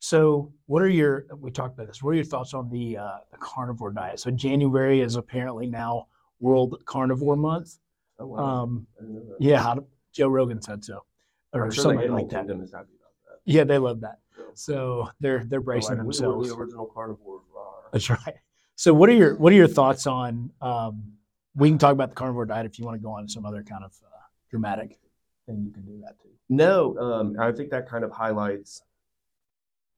So, 0.00 0.52
what 0.66 0.82
are 0.82 0.88
your? 0.88 1.26
We 1.38 1.50
talked 1.50 1.74
about 1.74 1.86
this. 1.86 2.02
What 2.02 2.10
are 2.10 2.14
your 2.14 2.24
thoughts 2.24 2.54
on 2.54 2.68
the 2.70 2.96
uh, 2.96 3.18
the 3.30 3.36
carnivore 3.38 3.92
diet? 3.92 4.18
So, 4.20 4.30
January 4.32 5.00
is 5.00 5.14
apparently 5.16 5.66
now 5.66 6.08
World 6.40 6.82
Carnivore 6.86 7.36
Month. 7.36 7.78
Oh, 8.18 8.26
wow. 8.26 8.38
Um, 8.38 8.86
I 8.98 9.02
didn't 9.02 9.14
know 9.14 9.20
that. 9.28 9.36
yeah, 9.40 9.74
Joe 10.12 10.28
Rogan 10.28 10.60
said 10.60 10.84
so, 10.84 11.04
or 11.52 11.70
sure 11.70 11.82
something 11.82 12.12
like 12.12 12.28
that. 12.30 12.38
kingdom 12.40 12.62
is 12.62 12.72
happy 12.72 12.88
about 12.98 13.12
that. 13.26 13.40
Yeah, 13.44 13.64
they 13.64 13.78
love 13.78 14.00
that. 14.00 14.18
So- 14.36 14.52
So 14.54 15.08
they're 15.20 15.38
they're 15.38 15.46
They're 15.48 15.60
bracing 15.60 15.90
like, 15.98 15.98
"We 15.98 16.04
themselves. 16.04 16.48
the 16.50 16.56
original 16.56 16.86
carnivores. 16.86 17.42
rawr." 17.54 17.90
That's 17.92 18.10
right. 18.10 18.36
So, 18.74 18.92
what 18.94 19.08
are 19.08 19.14
your 19.14 19.36
what 19.36 19.52
are 19.52 19.56
your 19.56 19.68
thoughts 19.68 20.06
on? 20.06 20.50
Um, 20.60 21.12
we 21.54 21.68
can 21.68 21.78
talk 21.78 21.92
about 21.92 22.08
the 22.10 22.14
carnivore 22.14 22.46
diet 22.46 22.66
if 22.66 22.78
you 22.78 22.84
want 22.84 22.96
to 22.98 23.02
go 23.02 23.12
on 23.12 23.28
some 23.28 23.44
other 23.46 23.62
kind 23.62 23.84
of 23.84 23.92
uh, 24.04 24.08
dramatic 24.50 24.98
thing. 25.46 25.64
You 25.66 25.70
can 25.72 25.82
do 25.82 26.00
that 26.02 26.18
too. 26.22 26.30
No, 26.48 26.96
um, 26.98 27.36
I 27.38 27.52
think 27.52 27.70
that 27.70 27.86
kind 27.88 28.04
of 28.04 28.10
highlights, 28.12 28.82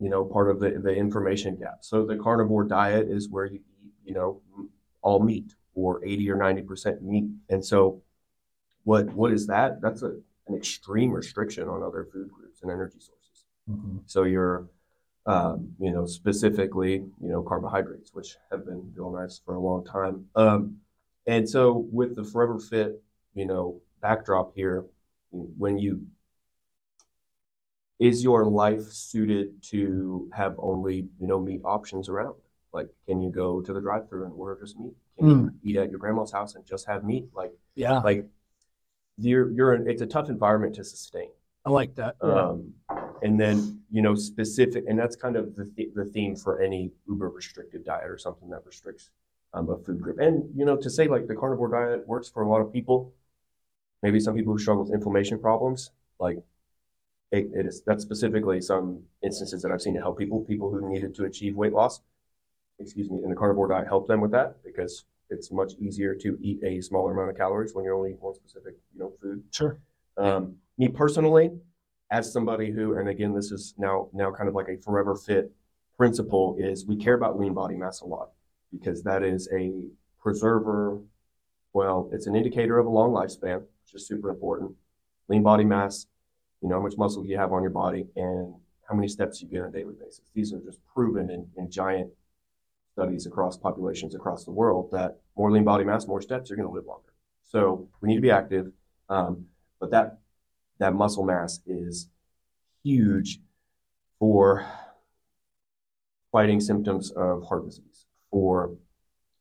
you 0.00 0.08
know, 0.10 0.24
part 0.24 0.50
of 0.50 0.58
the, 0.60 0.70
the 0.70 0.92
information 0.94 1.56
gap. 1.56 1.78
So 1.82 2.04
the 2.04 2.16
carnivore 2.16 2.64
diet 2.64 3.08
is 3.08 3.28
where 3.28 3.46
you 3.46 3.60
eat, 3.84 3.92
you 4.04 4.14
know, 4.14 4.40
all 5.02 5.20
meat 5.20 5.54
or 5.74 6.04
80 6.04 6.30
or 6.30 6.36
90% 6.36 7.02
meat. 7.02 7.24
And 7.48 7.64
so 7.64 8.02
what 8.84 9.06
what 9.14 9.32
is 9.32 9.46
that? 9.48 9.80
That's 9.80 10.02
a, 10.02 10.16
an 10.46 10.54
extreme 10.54 11.10
restriction 11.10 11.68
on 11.68 11.82
other 11.82 12.04
food 12.04 12.30
groups 12.30 12.62
and 12.62 12.70
energy 12.70 12.98
sources. 13.00 13.46
Mhm. 13.70 14.02
So 14.06 14.24
you're, 14.24 14.68
um, 15.26 15.74
you 15.78 15.90
know, 15.90 16.06
specifically, 16.06 16.96
you 17.20 17.28
know, 17.28 17.42
carbohydrates, 17.42 18.12
which 18.12 18.36
have 18.50 18.66
been 18.66 18.92
villainized 18.96 19.42
for 19.44 19.54
a 19.54 19.60
long 19.60 19.84
time. 19.84 20.28
Um, 20.34 20.80
and 21.26 21.48
so 21.48 21.86
with 21.90 22.14
the 22.14 22.24
Forever 22.24 22.58
Fit, 22.58 23.02
you 23.32 23.46
know, 23.46 23.80
backdrop 24.00 24.54
here, 24.54 24.84
when 25.30 25.78
you 25.78 26.06
is 28.00 28.24
your 28.24 28.44
life 28.44 28.82
suited 28.90 29.62
to 29.62 30.28
have 30.34 30.56
only, 30.58 31.08
you 31.18 31.26
know, 31.26 31.40
meat 31.40 31.60
options 31.64 32.08
around? 32.08 32.34
Like, 32.72 32.88
can 33.06 33.22
you 33.22 33.30
go 33.30 33.60
to 33.60 33.72
the 33.72 33.80
drive-through 33.80 34.24
and 34.24 34.32
order 34.34 34.60
just 34.60 34.78
meat? 34.78 34.94
Can 35.16 35.28
you 35.28 35.52
eat 35.62 35.76
at 35.76 35.90
your 35.90 36.00
grandma's 36.00 36.32
house 36.32 36.56
and 36.56 36.66
just 36.66 36.86
have 36.88 37.04
meat? 37.04 37.28
Like, 37.34 37.52
Yeah, 37.76 38.00
like 38.00 38.26
you're 39.18 39.50
you're 39.52 39.74
in, 39.74 39.88
it's 39.88 40.02
a 40.02 40.06
tough 40.06 40.28
environment 40.28 40.74
to 40.76 40.84
sustain. 40.84 41.28
I 41.66 41.70
like 41.70 41.94
that. 41.94 42.16
Um, 42.20 42.74
and 43.22 43.40
then, 43.40 43.80
you 43.90 44.02
know, 44.02 44.14
specific, 44.14 44.84
and 44.86 44.98
that's 44.98 45.16
kind 45.16 45.34
of 45.34 45.56
the, 45.56 45.64
th- 45.64 45.94
the 45.94 46.04
theme 46.04 46.36
for 46.36 46.60
any 46.60 46.90
uber 47.08 47.30
restrictive 47.30 47.84
diet 47.84 48.10
or 48.10 48.18
something 48.18 48.50
that 48.50 48.66
restricts 48.66 49.10
um, 49.54 49.70
a 49.70 49.78
food 49.78 50.00
group. 50.00 50.18
And, 50.18 50.50
you 50.54 50.66
know, 50.66 50.76
to 50.76 50.90
say 50.90 51.08
like 51.08 51.26
the 51.26 51.34
carnivore 51.34 51.68
diet 51.68 52.06
works 52.06 52.28
for 52.28 52.42
a 52.42 52.48
lot 52.48 52.60
of 52.60 52.70
people, 52.70 53.14
maybe 54.02 54.20
some 54.20 54.34
people 54.34 54.52
who 54.52 54.58
struggle 54.58 54.84
with 54.84 54.92
inflammation 54.92 55.38
problems, 55.38 55.90
like 56.18 56.36
it, 57.32 57.48
it 57.54 57.64
is, 57.64 57.82
that's 57.86 58.02
specifically 58.02 58.60
some 58.60 59.00
instances 59.22 59.62
that 59.62 59.72
I've 59.72 59.80
seen 59.80 59.94
to 59.94 60.00
help 60.00 60.18
people, 60.18 60.40
people 60.40 60.70
who 60.70 60.92
needed 60.92 61.14
to 61.14 61.24
achieve 61.24 61.56
weight 61.56 61.72
loss, 61.72 62.02
excuse 62.78 63.08
me, 63.08 63.22
and 63.22 63.32
the 63.32 63.36
carnivore 63.36 63.68
diet 63.68 63.86
helped 63.86 64.08
them 64.08 64.20
with 64.20 64.32
that 64.32 64.62
because 64.62 65.04
it's 65.34 65.52
much 65.52 65.72
easier 65.78 66.14
to 66.14 66.38
eat 66.40 66.62
a 66.64 66.80
smaller 66.80 67.12
amount 67.12 67.30
of 67.30 67.36
calories 67.36 67.74
when 67.74 67.84
you're 67.84 67.94
only 67.94 68.10
eating 68.10 68.20
one 68.22 68.34
specific, 68.34 68.74
you 68.92 69.00
know, 69.00 69.12
food. 69.20 69.42
Sure. 69.50 69.78
Um, 70.16 70.56
me 70.78 70.88
personally, 70.88 71.50
as 72.10 72.32
somebody 72.32 72.70
who, 72.70 72.96
and 72.96 73.08
again, 73.08 73.34
this 73.34 73.50
is 73.50 73.74
now 73.76 74.08
now 74.12 74.30
kind 74.32 74.48
of 74.48 74.54
like 74.54 74.68
a 74.68 74.76
forever 74.76 75.14
fit 75.14 75.52
principle, 75.96 76.56
is 76.58 76.86
we 76.86 76.96
care 76.96 77.14
about 77.14 77.38
lean 77.38 77.54
body 77.54 77.76
mass 77.76 78.00
a 78.00 78.06
lot 78.06 78.30
because 78.72 79.02
that 79.02 79.22
is 79.22 79.48
a 79.52 79.72
preserver. 80.20 81.00
Well, 81.72 82.08
it's 82.12 82.26
an 82.26 82.36
indicator 82.36 82.78
of 82.78 82.86
a 82.86 82.90
long 82.90 83.10
lifespan, 83.10 83.60
which 83.60 83.94
is 83.94 84.06
super 84.06 84.30
important. 84.30 84.72
Lean 85.28 85.42
body 85.42 85.64
mass, 85.64 86.06
you 86.62 86.68
know 86.68 86.76
how 86.76 86.82
much 86.82 86.96
muscle 86.96 87.24
you 87.26 87.36
have 87.36 87.52
on 87.52 87.62
your 87.62 87.70
body 87.70 88.06
and 88.16 88.54
how 88.88 88.94
many 88.94 89.08
steps 89.08 89.42
you 89.42 89.48
get 89.48 89.62
on 89.62 89.68
a 89.68 89.72
daily 89.72 89.94
basis. 89.94 90.30
These 90.34 90.52
are 90.52 90.60
just 90.60 90.78
proven 90.86 91.30
in, 91.30 91.46
in 91.56 91.70
giant 91.70 92.10
studies 92.94 93.26
across 93.26 93.56
populations 93.56 94.14
across 94.14 94.44
the 94.44 94.52
world 94.52 94.88
that 94.92 95.18
more 95.36 95.50
lean 95.50 95.64
body 95.64 95.84
mass, 95.84 96.06
more 96.06 96.22
steps, 96.22 96.48
you're 96.48 96.56
going 96.56 96.68
to 96.68 96.74
live 96.74 96.86
longer. 96.86 97.12
So 97.42 97.88
we 98.00 98.08
need 98.08 98.16
to 98.16 98.20
be 98.20 98.30
active. 98.30 98.70
Um, 99.08 99.46
but 99.80 99.90
that 99.90 100.18
that 100.78 100.94
muscle 100.94 101.24
mass 101.24 101.60
is 101.66 102.08
huge 102.82 103.40
for 104.18 104.64
fighting 106.32 106.60
symptoms 106.60 107.10
of 107.12 107.44
heart 107.44 107.64
disease, 107.66 108.06
for 108.30 108.76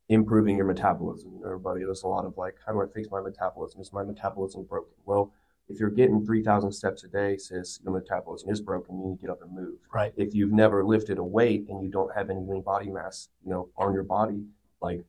improving 0.09 0.57
your 0.57 0.65
metabolism. 0.65 1.41
Everybody, 1.45 1.83
there's 1.83 2.03
a 2.03 2.07
lot 2.07 2.25
of 2.25 2.37
like, 2.37 2.55
how 2.65 2.73
do 2.73 2.81
I 2.81 2.85
fix 2.93 3.07
my 3.11 3.21
metabolism? 3.21 3.81
Is 3.81 3.93
my 3.93 4.03
metabolism 4.03 4.63
broken? 4.63 4.93
Well, 5.05 5.31
if 5.69 5.79
you're 5.79 5.89
getting 5.89 6.25
3,000 6.25 6.71
steps 6.71 7.03
a 7.03 7.07
day, 7.07 7.37
says 7.37 7.79
your 7.83 7.93
metabolism 7.93 8.49
is 8.49 8.61
broken, 8.61 8.99
you 8.99 9.07
need 9.09 9.15
to 9.17 9.21
get 9.21 9.29
up 9.29 9.41
and 9.41 9.55
move. 9.55 9.75
Right. 9.93 10.13
If 10.17 10.35
you've 10.35 10.51
never 10.51 10.83
lifted 10.83 11.17
a 11.17 11.23
weight 11.23 11.65
and 11.69 11.81
you 11.83 11.89
don't 11.89 12.13
have 12.15 12.29
any 12.29 12.41
lean 12.41 12.61
body 12.61 12.89
mass, 12.89 13.29
you 13.43 13.51
know, 13.51 13.69
on 13.77 13.93
your 13.93 14.03
body, 14.03 14.43
like 14.81 15.03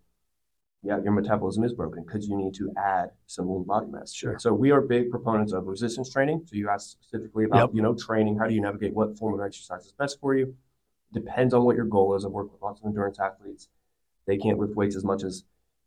yeah, 0.84 0.98
your 1.02 1.12
metabolism 1.12 1.64
is 1.64 1.72
broken 1.72 2.04
because 2.04 2.28
you 2.28 2.36
need 2.36 2.54
to 2.54 2.70
add 2.76 3.10
some 3.26 3.48
lean 3.48 3.64
body 3.64 3.86
mass. 3.86 4.12
Sure. 4.12 4.38
So 4.38 4.52
we 4.52 4.70
are 4.70 4.82
big 4.82 5.10
proponents 5.10 5.52
of 5.52 5.66
resistance 5.66 6.12
training. 6.12 6.42
So 6.44 6.56
you 6.56 6.68
asked 6.68 6.92
specifically 6.92 7.44
about, 7.44 7.70
Yep. 7.70 7.74
you 7.74 7.82
know, 7.82 7.94
training. 7.94 8.36
How 8.38 8.46
do 8.46 8.54
you 8.54 8.60
navigate 8.60 8.92
what 8.92 9.16
form 9.16 9.32
of 9.38 9.44
exercise 9.44 9.86
is 9.86 9.92
best 9.92 10.20
for 10.20 10.34
you? 10.34 10.54
Depends 11.12 11.54
on 11.54 11.64
what 11.64 11.74
your 11.74 11.86
goal 11.86 12.14
is. 12.14 12.24
I 12.24 12.28
work 12.28 12.52
with 12.52 12.60
lots 12.60 12.80
of 12.80 12.86
endurance 12.86 13.18
athletes. 13.18 13.68
They 14.26 14.36
can't 14.36 14.58
lift 14.58 14.74
weights 14.74 14.94
as 14.94 15.04
much 15.04 15.22
as 15.24 15.44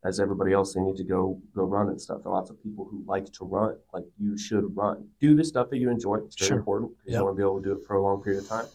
as 0.07 0.19
everybody 0.19 0.53
else. 0.53 0.73
They 0.73 0.81
need 0.81 0.95
to 0.97 1.03
go 1.03 1.39
go 1.53 1.63
run 1.65 1.89
and 1.89 2.01
stuff. 2.01 2.23
There 2.23 2.31
are 2.31 2.35
lots 2.35 2.49
of 2.49 2.61
people 2.63 2.85
who 2.89 3.03
like 3.05 3.25
to 3.33 3.45
run. 3.45 3.75
Like 3.93 4.05
you 4.17 4.37
should 4.37 4.75
run. 4.75 5.07
Do 5.19 5.35
the 5.35 5.43
stuff 5.43 5.69
that 5.69 5.77
you 5.77 5.89
enjoy. 5.89 6.15
It's 6.25 6.37
very 6.39 6.49
Sure. 6.49 6.57
important 6.57 6.97
because 6.97 7.11
Yep. 7.13 7.19
you 7.19 7.25
want 7.25 7.35
to 7.35 7.37
be 7.37 7.43
able 7.43 7.61
to 7.61 7.65
do 7.69 7.73
it 7.79 7.85
for 7.85 7.95
a 7.95 8.01
long 8.01 8.21
period 8.23 8.43
of 8.43 8.49
time. 8.49 8.65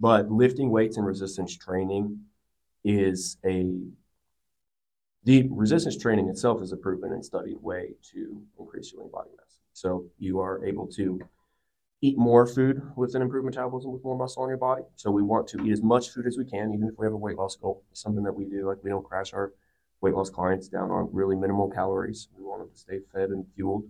But 0.00 0.30
lifting 0.30 0.70
weights 0.70 0.96
and 0.96 1.06
resistance 1.06 1.56
training 1.56 2.20
is 2.84 3.38
a 3.44 3.80
the 5.24 5.48
resistance 5.50 5.96
training 5.96 6.28
itself 6.28 6.62
is 6.62 6.72
a 6.72 6.76
proven 6.76 7.12
and 7.12 7.24
studied 7.24 7.60
way 7.62 7.94
to 8.12 8.40
increase 8.58 8.92
your 8.92 9.02
lean 9.02 9.10
body 9.10 9.30
mass. 9.36 9.60
So 9.72 10.06
you 10.18 10.40
are 10.40 10.64
able 10.64 10.86
to 10.98 11.20
eat 12.00 12.16
more 12.16 12.46
food 12.46 12.80
with 12.96 13.14
an 13.16 13.22
improved 13.22 13.44
metabolism 13.44 13.92
with 13.92 14.04
more 14.04 14.16
muscle 14.16 14.42
on 14.44 14.48
your 14.48 14.56
body. 14.58 14.82
So 14.94 15.10
we 15.10 15.22
want 15.22 15.48
to 15.48 15.64
eat 15.64 15.72
as 15.72 15.82
much 15.82 16.10
food 16.10 16.26
as 16.26 16.38
we 16.38 16.44
can, 16.44 16.72
even 16.72 16.88
if 16.88 16.96
we 16.98 17.04
have 17.04 17.12
a 17.12 17.16
weight 17.16 17.36
loss 17.36 17.56
goal. 17.56 17.82
It's 17.90 18.00
something 18.00 18.22
that 18.22 18.32
we 18.32 18.44
do. 18.44 18.66
Like 18.68 18.78
we 18.84 18.90
don't 18.90 19.04
crash 19.04 19.32
our 19.34 19.52
weight 20.00 20.14
loss 20.14 20.30
clients 20.30 20.68
down 20.68 20.90
on 20.90 21.08
really 21.12 21.36
minimal 21.36 21.70
calories. 21.70 22.28
We 22.36 22.44
want 22.44 22.62
them 22.62 22.70
to 22.70 22.78
stay 22.78 23.00
fed 23.12 23.30
and 23.30 23.44
fueled 23.54 23.84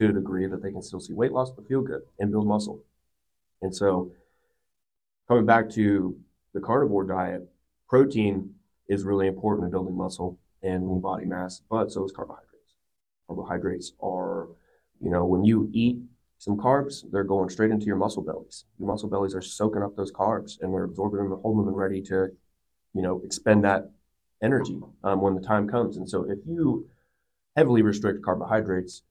to 0.00 0.08
a 0.08 0.12
degree 0.12 0.46
that 0.46 0.62
they 0.62 0.70
can 0.70 0.82
still 0.82 1.00
see 1.00 1.12
weight 1.12 1.32
loss 1.32 1.50
but 1.50 1.68
feel 1.68 1.82
good 1.82 2.02
and 2.18 2.30
build 2.30 2.46
muscle. 2.46 2.82
And 3.62 3.74
so 3.74 4.12
coming 5.28 5.46
back 5.46 5.68
to 5.70 6.16
the 6.54 6.60
carnivore 6.60 7.04
diet, 7.04 7.48
protein 7.88 8.54
is 8.88 9.04
really 9.04 9.26
important 9.26 9.66
in 9.66 9.70
building 9.70 9.96
muscle 9.96 10.38
and 10.62 10.88
lean 10.88 11.00
body 11.00 11.24
mass, 11.24 11.62
but 11.70 11.90
so 11.90 12.04
is 12.04 12.12
carbohydrates. 12.12 12.74
Carbohydrates 13.26 13.92
are, 14.02 14.48
you 15.00 15.10
know, 15.10 15.24
when 15.24 15.44
you 15.44 15.70
eat 15.72 15.98
some 16.38 16.56
carbs, 16.56 17.04
they're 17.12 17.22
going 17.22 17.50
straight 17.50 17.70
into 17.70 17.86
your 17.86 17.96
muscle 17.96 18.22
bellies. 18.22 18.64
Your 18.78 18.88
muscle 18.88 19.08
bellies 19.08 19.34
are 19.34 19.42
soaking 19.42 19.82
up 19.82 19.94
those 19.94 20.10
carbs 20.10 20.60
and 20.60 20.72
they're 20.72 20.84
absorbing 20.84 21.18
them 21.18 21.32
and 21.32 21.42
holding 21.42 21.66
them 21.66 21.74
ready 21.74 22.00
to, 22.02 22.28
you 22.94 23.02
know, 23.02 23.20
expend 23.24 23.64
that 23.64 23.90
energy 24.42 24.78
um, 25.04 25.20
when 25.20 25.34
the 25.34 25.40
time 25.40 25.68
comes. 25.68 25.96
And 25.96 26.08
so 26.08 26.24
if 26.30 26.38
you 26.46 26.88
heavily 27.56 27.82
restrict 27.82 28.24
carbohydrates, 28.24 29.02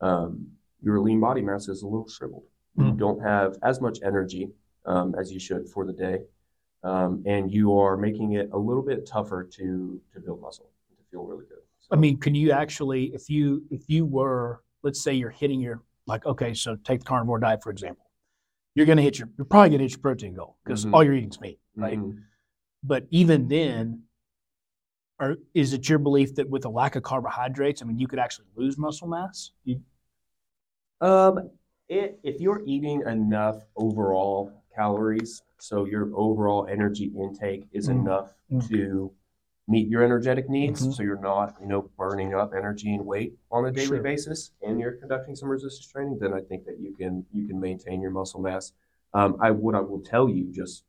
um, 0.00 0.46
your 0.82 1.00
lean 1.00 1.20
body 1.20 1.42
mass 1.42 1.68
is 1.68 1.82
a 1.82 1.86
little 1.86 2.08
shriveled. 2.08 2.44
You 2.76 2.84
Mm. 2.84 2.98
don't 2.98 3.20
have 3.20 3.56
as 3.62 3.80
much 3.80 3.98
energy 4.04 4.50
um, 4.86 5.14
as 5.16 5.32
you 5.32 5.40
should 5.40 5.68
for 5.68 5.84
the 5.84 5.92
day. 5.92 6.20
Um, 6.84 7.24
and 7.26 7.50
you 7.52 7.76
are 7.76 7.96
making 7.96 8.34
it 8.34 8.50
a 8.52 8.58
little 8.58 8.84
bit 8.84 9.04
tougher 9.04 9.42
to 9.42 10.00
to 10.12 10.20
build 10.20 10.40
muscle 10.40 10.70
to 10.96 11.02
feel 11.10 11.24
really 11.24 11.44
good. 11.46 11.58
So, 11.80 11.88
I 11.90 11.96
mean, 11.96 12.18
can 12.18 12.36
you 12.36 12.52
actually, 12.52 13.06
if 13.12 13.28
you 13.28 13.64
if 13.70 13.82
you 13.90 14.06
were, 14.06 14.62
let's 14.84 15.02
say 15.02 15.12
you're 15.14 15.30
hitting 15.30 15.60
your 15.60 15.82
like, 16.06 16.24
okay, 16.24 16.54
so 16.54 16.76
take 16.76 17.00
the 17.00 17.04
carnivore 17.06 17.40
diet 17.40 17.64
for 17.64 17.70
example, 17.70 18.06
you're 18.76 18.86
going 18.86 18.96
to 18.96 19.02
hit 19.02 19.18
your, 19.18 19.28
you're 19.36 19.44
probably 19.44 19.70
going 19.70 19.78
to 19.80 19.84
hit 19.84 19.90
your 19.92 20.00
protein 20.00 20.34
goal 20.34 20.56
because 20.64 20.86
Mhm. 20.86 20.94
all 20.94 21.02
you're 21.02 21.14
eating 21.14 21.30
is 21.30 21.40
meat, 21.40 21.58
right? 21.74 21.98
mhm. 21.98 22.22
But 22.84 23.08
even 23.10 23.48
then, 23.48 24.04
or 25.20 25.36
is 25.54 25.72
it 25.72 25.88
your 25.88 25.98
belief 25.98 26.34
that 26.36 26.48
with 26.48 26.64
a 26.64 26.68
lack 26.68 26.96
of 26.96 27.02
carbohydrates, 27.02 27.82
I 27.82 27.86
mean, 27.86 27.98
you 27.98 28.06
could 28.06 28.18
actually 28.18 28.46
lose 28.56 28.78
muscle 28.78 29.08
mass? 29.08 29.50
You, 29.64 29.80
Um, 31.00 31.50
it, 31.88 32.18
if 32.22 32.40
you're 32.40 32.62
eating 32.66 33.02
enough 33.02 33.62
overall 33.76 34.52
calories, 34.74 35.42
so 35.58 35.84
your 35.84 36.10
overall 36.14 36.66
energy 36.66 37.12
intake 37.16 37.66
is 37.72 37.88
Mm. 37.88 38.00
enough 38.00 38.34
Mm. 38.50 38.68
to 38.68 39.12
meet 39.68 39.88
your 39.88 40.02
energetic 40.02 40.48
needs, 40.48 40.86
Mhm. 40.86 40.94
so 40.94 41.02
you're 41.02 41.20
not, 41.20 41.54
you 41.60 41.66
know, 41.66 41.82
burning 41.96 42.34
up 42.34 42.52
energy 42.54 42.94
and 42.94 43.04
weight 43.06 43.38
on 43.50 43.66
a 43.66 43.70
daily 43.72 43.86
Sure. 43.86 44.02
basis, 44.02 44.52
and 44.62 44.80
you're 44.80 44.92
conducting 44.92 45.36
some 45.36 45.48
resistance 45.48 45.86
training, 45.86 46.18
then 46.18 46.32
I 46.32 46.40
think 46.40 46.64
that 46.64 46.78
you 46.80 46.94
can 46.94 47.24
you 47.32 47.46
can 47.46 47.60
maintain 47.60 48.00
your 48.00 48.10
muscle 48.10 48.40
mass. 48.40 48.72
Um, 49.14 49.36
I 49.40 49.50
what 49.50 49.74
I 49.74 49.80
will 49.80 50.00
tell 50.00 50.28
you, 50.28 50.50
just 50.52 50.84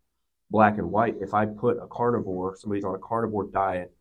black 0.49 0.77
and 0.77 0.91
white, 0.91 1.17
if 1.21 1.33
I 1.33 1.45
put 1.45 1.77
a 1.77 1.87
carnivore, 1.87 2.55
somebody's 2.55 2.83
on 2.85 2.95
a 2.95 2.99
carnivore 2.99 3.45
diet, 3.45 3.93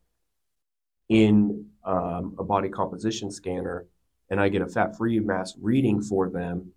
in 1.08 1.66
um, 1.84 2.34
a 2.38 2.44
body 2.44 2.68
composition 2.68 3.30
scanner, 3.30 3.86
and 4.30 4.40
I 4.40 4.48
get 4.48 4.62
a 4.62 4.66
fat-free 4.66 5.20
mass 5.20 5.54
reading 5.60 6.02
for 6.02 6.28
them, 6.28 6.70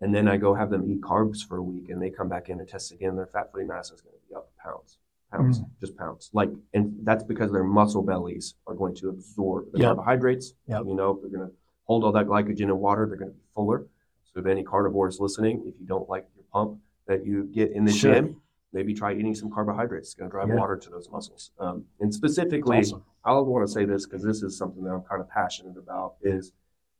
and 0.00 0.14
then 0.14 0.28
I 0.28 0.36
go 0.36 0.54
have 0.54 0.70
them 0.70 0.88
eat 0.90 1.00
carbs 1.00 1.46
for 1.46 1.56
a 1.56 1.62
week, 1.62 1.88
and 1.88 2.00
they 2.00 2.10
come 2.10 2.28
back 2.28 2.48
in 2.50 2.60
and 2.60 2.68
test 2.68 2.92
again, 2.92 3.16
their 3.16 3.26
fat-free 3.26 3.64
mass 3.64 3.90
is 3.90 4.00
going 4.02 4.14
to 4.14 4.28
be 4.28 4.34
up 4.34 4.50
pounds, 4.62 4.98
pounds, 5.32 5.62
just 5.80 5.96
pounds. 5.96 6.30
Like, 6.32 6.50
and 6.74 6.94
that's 7.02 7.24
because 7.24 7.50
their 7.50 7.64
muscle 7.64 8.02
bellies 8.02 8.54
are 8.66 8.74
going 8.74 8.94
to 8.96 9.08
absorb 9.08 9.72
the 9.72 9.78
Yep. 9.78 9.96
carbohydrates. 9.96 10.52
Yep. 10.66 10.84
You 10.86 10.94
know, 10.94 11.18
they're 11.20 11.30
going 11.30 11.48
to 11.48 11.54
hold 11.84 12.04
all 12.04 12.12
that 12.12 12.26
glycogen 12.26 12.60
in 12.60 12.78
water. 12.78 13.06
They're 13.06 13.16
going 13.16 13.30
to 13.30 13.36
be 13.36 13.42
fuller. 13.54 13.86
So, 14.34 14.40
if 14.40 14.46
any 14.46 14.62
carnivores 14.62 15.18
listening, 15.18 15.62
if 15.66 15.74
you 15.80 15.86
don't 15.86 16.08
like 16.10 16.26
your 16.36 16.44
pump 16.52 16.78
that 17.06 17.24
you 17.24 17.44
get 17.44 17.72
in 17.72 17.86
the 17.86 17.92
Sure. 17.92 18.14
gym, 18.14 18.40
maybe 18.72 18.94
try 18.94 19.12
eating 19.14 19.34
some 19.34 19.50
carbohydrates. 19.50 20.08
It's 20.08 20.14
going 20.14 20.30
to 20.30 20.32
drive 20.32 20.48
Yeah. 20.48 20.56
water 20.56 20.76
to 20.76 20.90
those 20.90 21.10
muscles. 21.10 21.52
Um, 21.58 21.84
and 22.00 22.12
specifically, 22.12 22.78
awesome. 22.78 23.02
I 23.24 23.32
want 23.32 23.66
to 23.66 23.72
say 23.72 23.84
this 23.84 24.06
because 24.06 24.22
this 24.22 24.42
is 24.42 24.56
something 24.56 24.82
that 24.84 24.90
I'm 24.90 25.02
kind 25.02 25.20
of 25.20 25.28
passionate 25.28 25.76
about. 25.76 26.16
Is 26.22 26.52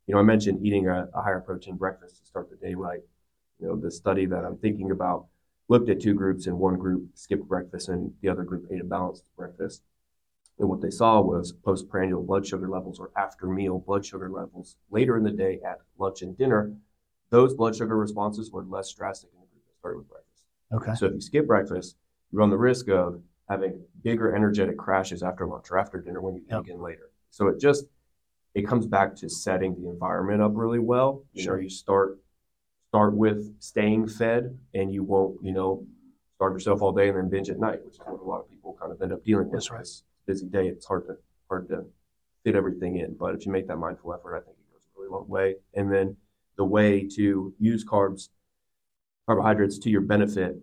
you 0.07 0.14
know 0.14 0.20
I 0.20 0.24
mentioned 0.24 0.64
eating 0.64 0.88
a, 0.88 1.09
a 1.14 1.22
higher 1.22 1.40
protein 1.40 1.76
breakfast 1.76 2.18
to 2.18 2.24
start 2.26 2.50
the 2.50 2.57
day 2.57 2.74
right. 2.74 3.00
You 3.61 3.68
know 3.68 3.76
the 3.76 3.90
study 3.90 4.26
that 4.26 4.44
I'm 4.44 4.57
thinking 4.57 4.90
about 4.90 5.26
looked 5.68 5.90
at 5.90 6.00
two 6.00 6.14
groups 6.14 6.46
and 6.46 6.59
one 6.59 6.76
group 6.76 7.09
skipped 7.14 7.46
breakfast 7.46 7.88
and 7.88 8.12
the 8.22 8.28
other 8.28 8.42
group 8.42 8.66
ate 8.70 8.81
a 8.81 8.85
balanced 8.85 9.24
breakfast. 9.37 9.83
And 10.59 10.68
what 10.68 10.81
they 10.81 10.90
saw 10.90 11.20
was 11.20 11.52
postprandial 11.52 12.22
blood 12.22 12.46
sugar 12.46 12.68
levels 12.68 12.98
or 12.98 13.11
after 13.16 13.46
meal 13.46 13.78
blood 13.78 14.04
sugar 14.04 14.28
levels 14.31 14.76
later 14.90 15.16
in 15.16 15.22
the 15.22 15.31
day 15.31 15.61
at 15.64 15.78
lunch 15.98 16.22
and 16.22 16.37
dinner. 16.37 16.72
Those 17.31 17.54
blood 17.54 17.76
sugar 17.76 17.96
responses 17.96 18.50
were 18.50 18.64
less 18.64 18.92
drastic 18.92 19.31
in 19.35 19.40
the 19.40 19.46
group 19.46 19.62
that 19.66 19.78
started 19.78 19.98
with 19.98 20.09
breakfast. 20.09 20.27
Okay. 20.72 20.94
So 20.94 21.07
if 21.07 21.14
you 21.14 21.20
skip 21.20 21.46
breakfast, 21.46 21.96
you 22.31 22.38
run 22.38 22.50
the 22.50 22.59
risk 22.59 22.88
of 22.88 23.22
having 23.48 23.81
bigger 24.02 24.35
energetic 24.35 24.76
crashes 24.76 25.22
after 25.22 25.46
lunch 25.46 25.70
or 25.70 25.78
after 25.78 26.00
dinner 26.00 26.20
when 26.20 26.35
you 26.35 26.42
eat 26.42 26.50
Yep. 26.50 26.61
again 26.61 26.81
later. 26.83 27.11
So 27.31 27.48
it 27.48 27.59
just 27.61 27.87
it 28.54 28.66
comes 28.66 28.87
back 28.87 29.14
to 29.16 29.28
setting 29.28 29.74
the 29.81 29.88
environment 29.88 30.42
up 30.42 30.52
really 30.54 30.78
well. 30.78 31.24
You 31.33 31.42
Sure. 31.42 31.57
know, 31.57 31.62
you 31.62 31.68
start 31.70 32.18
start 32.88 33.14
with 33.14 33.54
staying 33.61 34.09
fed 34.09 34.59
and 34.74 34.92
you 34.92 35.02
won't, 35.02 35.37
you 35.42 35.52
know, 35.52 35.87
starve 36.37 36.54
yourself 36.54 36.81
all 36.83 36.92
day 36.92 37.09
and 37.09 37.16
then 37.18 37.28
binge 37.28 37.50
at 37.50 37.59
night, 37.59 37.85
which 37.85 37.94
is 37.94 38.00
what 38.07 38.20
a 38.20 38.24
lot 38.24 38.40
of 38.40 38.48
people 38.50 38.76
kind 38.81 38.92
of 38.92 39.00
end 39.02 39.12
up 39.12 39.24
dealing 39.24 39.44
with. 39.46 39.52
That's 39.54 39.70
right. 39.70 39.81
It's 39.81 40.02
a 40.26 40.26
busy 40.26 40.46
day, 40.46 40.68
it's 40.68 40.87
hard 40.87 41.07
to 41.07 41.16
hard 41.48 41.68
to 41.68 41.85
fit 42.44 42.54
everything 42.54 42.96
in. 42.96 43.14
But 43.14 43.35
if 43.35 43.46
you 43.46 43.52
make 43.52 43.66
that 43.68 43.76
mindful 43.76 44.14
effort, 44.14 44.37
I 44.37 44.40
think 44.40 44.57
it 44.59 44.72
goes 44.72 44.83
a 44.96 45.00
really 45.00 45.11
long 45.12 45.28
way. 45.28 45.57
And 45.74 45.92
then 45.92 46.16
the 46.57 46.64
way 46.64 47.07
to 47.16 47.54
use 47.59 47.85
carbs, 47.85 48.28
carbohydrates 49.32 49.78
to 49.78 49.90
your 49.90 50.00
benefit 50.00 50.56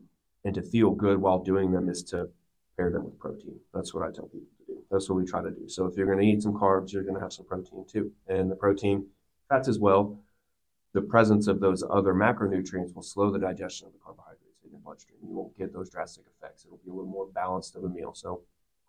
and 0.43 0.55
to 0.55 0.61
feel 0.63 0.89
good 0.89 1.19
while 1.21 1.37
doing 1.37 1.71
them 1.71 1.87
is 1.87 2.01
to 2.01 2.27
pair 2.75 2.89
them 2.89 3.05
with 3.05 3.17
protein. 3.19 3.55
That's 3.75 3.93
what 3.93 4.01
I 4.03 4.11
tell 4.11 4.25
people 4.25 4.47
to 4.65 4.73
do. 4.73 4.79
That's 4.89 5.07
what 5.07 5.17
we 5.17 5.23
try 5.25 5.43
to 5.43 5.51
do. 5.51 5.69
So 5.69 5.85
if 5.85 5.95
you're 5.95 6.07
going 6.07 6.17
to 6.17 6.25
eat 6.25 6.41
some 6.41 6.53
carbs, 6.53 6.91
you're 6.91 7.03
going 7.03 7.13
to 7.13 7.21
have 7.21 7.31
some 7.31 7.45
protein 7.45 7.85
too. 7.87 8.11
And 8.27 8.49
the 8.49 8.55
protein, 8.55 9.05
fats 9.49 9.67
as 9.67 9.77
well, 9.77 10.17
the 10.93 11.01
presence 11.01 11.45
of 11.45 11.59
those 11.59 11.83
other 11.91 12.15
macronutrients 12.15 12.95
will 12.95 13.03
slow 13.03 13.29
the 13.31 13.37
digestion 13.37 13.85
of 13.85 13.93
the 13.93 13.99
carbohydrates 14.03 14.61
in 14.65 14.71
your 14.71 14.79
bloodstream. 14.79 15.19
You 15.21 15.35
won't 15.35 15.55
get 15.55 15.71
those 15.71 15.91
drastic 15.91 16.23
effects. 16.35 16.65
It'll 16.65 16.77
be 16.83 16.89
a 16.89 16.93
little 16.93 17.05
more 17.11 17.27
balanced 17.27 17.75
of 17.75 17.83
a 17.83 17.89
meal. 17.89 18.15
So 18.15 18.41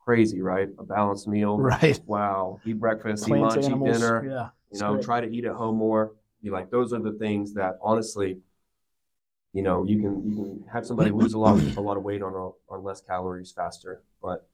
crazy, 0.02 0.40
right? 0.40 0.70
A 0.78 0.84
balanced 0.84 1.28
meal. 1.28 1.58
Right. 1.60 2.00
Wow. 2.06 2.60
Eat 2.64 2.80
breakfast, 2.80 3.28
eat 3.28 3.32
lunch, 3.32 3.62
animals. 3.66 3.90
eat 3.90 3.92
dinner 3.92 4.24
Yeah. 4.26 4.48
you 4.72 4.80
know 4.80 4.94
great. 4.94 5.04
try 5.04 5.20
to 5.20 5.30
eat 5.30 5.44
at 5.44 5.52
home 5.52 5.76
more 5.76 6.12
be 6.42 6.48
like 6.50 6.70
those 6.70 6.92
are 6.94 7.00
the 7.00 7.12
things 7.12 7.52
that 7.54 7.76
honestly 7.82 8.38
you 9.52 9.62
know 9.62 9.85
you 9.85 9.98
can 10.00 10.28
you 10.28 10.35
can 10.37 10.64
have 10.72 10.85
somebody 10.87 11.11
lose 11.11 11.35
a 11.35 11.38
lot 11.38 11.61
a 11.76 11.80
lot 11.80 11.96
of 11.96 12.02
weight 12.02 12.22
on 12.22 12.35
a, 12.35 12.72
on 12.72 12.82
less 12.85 13.00
calories 13.00 13.52
faster 13.52 14.02
but 14.22 14.48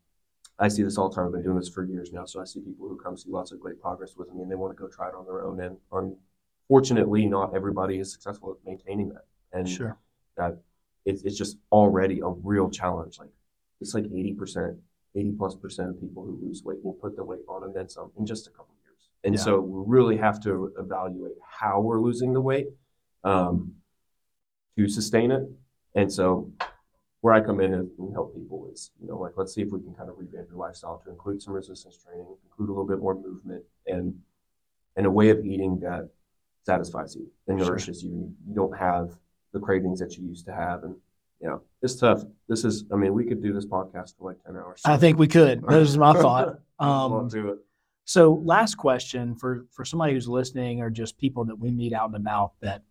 i 0.58 0.68
see 0.68 0.82
this 0.82 0.98
all 0.98 1.08
the 1.08 1.14
time. 1.16 1.26
I've 1.26 1.32
been 1.32 1.42
doing 1.42 1.56
this 1.58 1.68
for 1.68 1.84
years 1.84 2.12
now 2.12 2.24
so 2.24 2.40
i 2.40 2.44
see 2.44 2.60
people 2.60 2.88
who 2.88 2.96
come 2.96 3.16
see 3.16 3.30
lots 3.30 3.52
of 3.52 3.60
great 3.60 3.80
progress 3.80 4.16
with 4.16 4.32
me 4.32 4.42
and 4.42 4.50
they 4.50 4.54
want 4.54 4.76
to 4.76 4.80
go 4.80 4.88
try 4.88 5.08
it 5.08 5.14
on 5.14 5.24
their 5.24 5.42
own. 5.44 5.60
And 5.60 5.76
unfortunately 6.70 7.26
not 7.26 7.54
everybody 7.54 7.98
is 7.98 8.12
successful 8.12 8.52
at 8.52 8.66
maintaining 8.66 9.08
that. 9.10 9.24
And 9.52 9.68
Sure. 9.68 9.98
it's, 11.04 11.22
it's 11.24 11.36
just 11.36 11.58
already 11.70 12.20
a 12.20 12.28
real 12.28 12.70
challenge. 12.70 13.18
Like 13.18 13.30
it's 13.80 13.94
like 13.94 14.04
80% 14.04 14.78
80 15.14 15.32
plus 15.32 15.54
percent 15.56 15.90
of 15.90 16.00
people 16.00 16.24
who 16.24 16.38
lose 16.42 16.62
weight 16.64 16.82
will 16.82 16.94
put 16.94 17.16
the 17.16 17.24
weight 17.24 17.40
on 17.48 17.64
and 17.64 17.74
then 17.74 17.88
some 17.88 18.10
in 18.18 18.24
just 18.24 18.46
a 18.46 18.50
couple 18.50 18.72
of 18.72 18.78
years. 18.84 19.10
And 19.24 19.34
Yeah. 19.34 19.40
so 19.40 19.60
we 19.60 19.82
really 19.86 20.16
have 20.16 20.40
to 20.44 20.72
evaluate 20.78 21.34
how 21.46 21.80
we're 21.80 22.00
losing 22.00 22.32
the 22.32 22.40
weight 22.40 22.68
um, 23.24 23.74
to 24.76 24.88
sustain 24.88 25.30
it 25.30 25.42
and 25.94 26.12
so 26.12 26.50
where 27.20 27.34
i 27.34 27.40
come 27.40 27.60
in 27.60 27.74
and 27.74 27.88
help 28.12 28.34
people 28.34 28.68
is 28.72 28.90
you 29.00 29.08
know 29.08 29.18
like 29.18 29.32
let's 29.36 29.54
see 29.54 29.62
if 29.62 29.70
we 29.70 29.80
can 29.80 29.94
kind 29.94 30.08
of 30.08 30.16
revamp 30.18 30.48
your 30.48 30.58
lifestyle 30.58 31.00
to 31.04 31.10
include 31.10 31.40
some 31.42 31.54
resistance 31.54 31.98
training 32.04 32.26
include 32.44 32.68
a 32.68 32.72
little 32.72 32.86
bit 32.86 32.98
more 32.98 33.14
movement 33.14 33.62
and 33.86 34.14
and 34.96 35.06
a 35.06 35.10
way 35.10 35.30
of 35.30 35.44
eating 35.44 35.78
that 35.80 36.08
satisfies 36.64 37.16
you 37.16 37.26
and 37.48 37.58
Sure. 37.58 37.66
nourishes 37.66 38.02
you 38.02 38.32
you 38.46 38.54
don't 38.54 38.76
have 38.76 39.16
the 39.52 39.60
cravings 39.60 40.00
that 40.00 40.16
you 40.16 40.26
used 40.26 40.46
to 40.46 40.52
have 40.52 40.84
and 40.84 40.94
you 41.42 41.48
know, 41.48 41.60
it's 41.82 41.96
tough. 41.96 42.22
This 42.48 42.64
is, 42.64 42.84
I 42.92 42.96
mean, 42.96 43.12
we 43.14 43.24
could 43.24 43.42
do 43.42 43.52
this 43.52 43.66
podcast 43.66 44.16
for 44.16 44.30
like 44.30 44.42
10 44.44 44.56
hours. 44.56 44.80
I 44.84 44.96
think 44.96 45.18
we 45.18 45.26
could. 45.26 45.62
That 45.66 45.80
is 45.80 45.98
my 45.98 46.14
thought. 46.14 46.60
Um, 46.78 47.28
do 47.28 47.50
it. 47.50 47.58
So, 48.06 48.42
last 48.44 48.74
question 48.74 49.36
for 49.36 49.66
for 49.70 49.84
somebody 49.84 50.14
who's 50.14 50.26
listening, 50.26 50.80
or 50.80 50.90
just 50.90 51.16
people 51.16 51.44
that 51.44 51.56
we 51.56 51.70
meet 51.70 51.92
out 51.92 52.06
and 52.06 52.16
about 52.16 52.54
that 52.60 52.82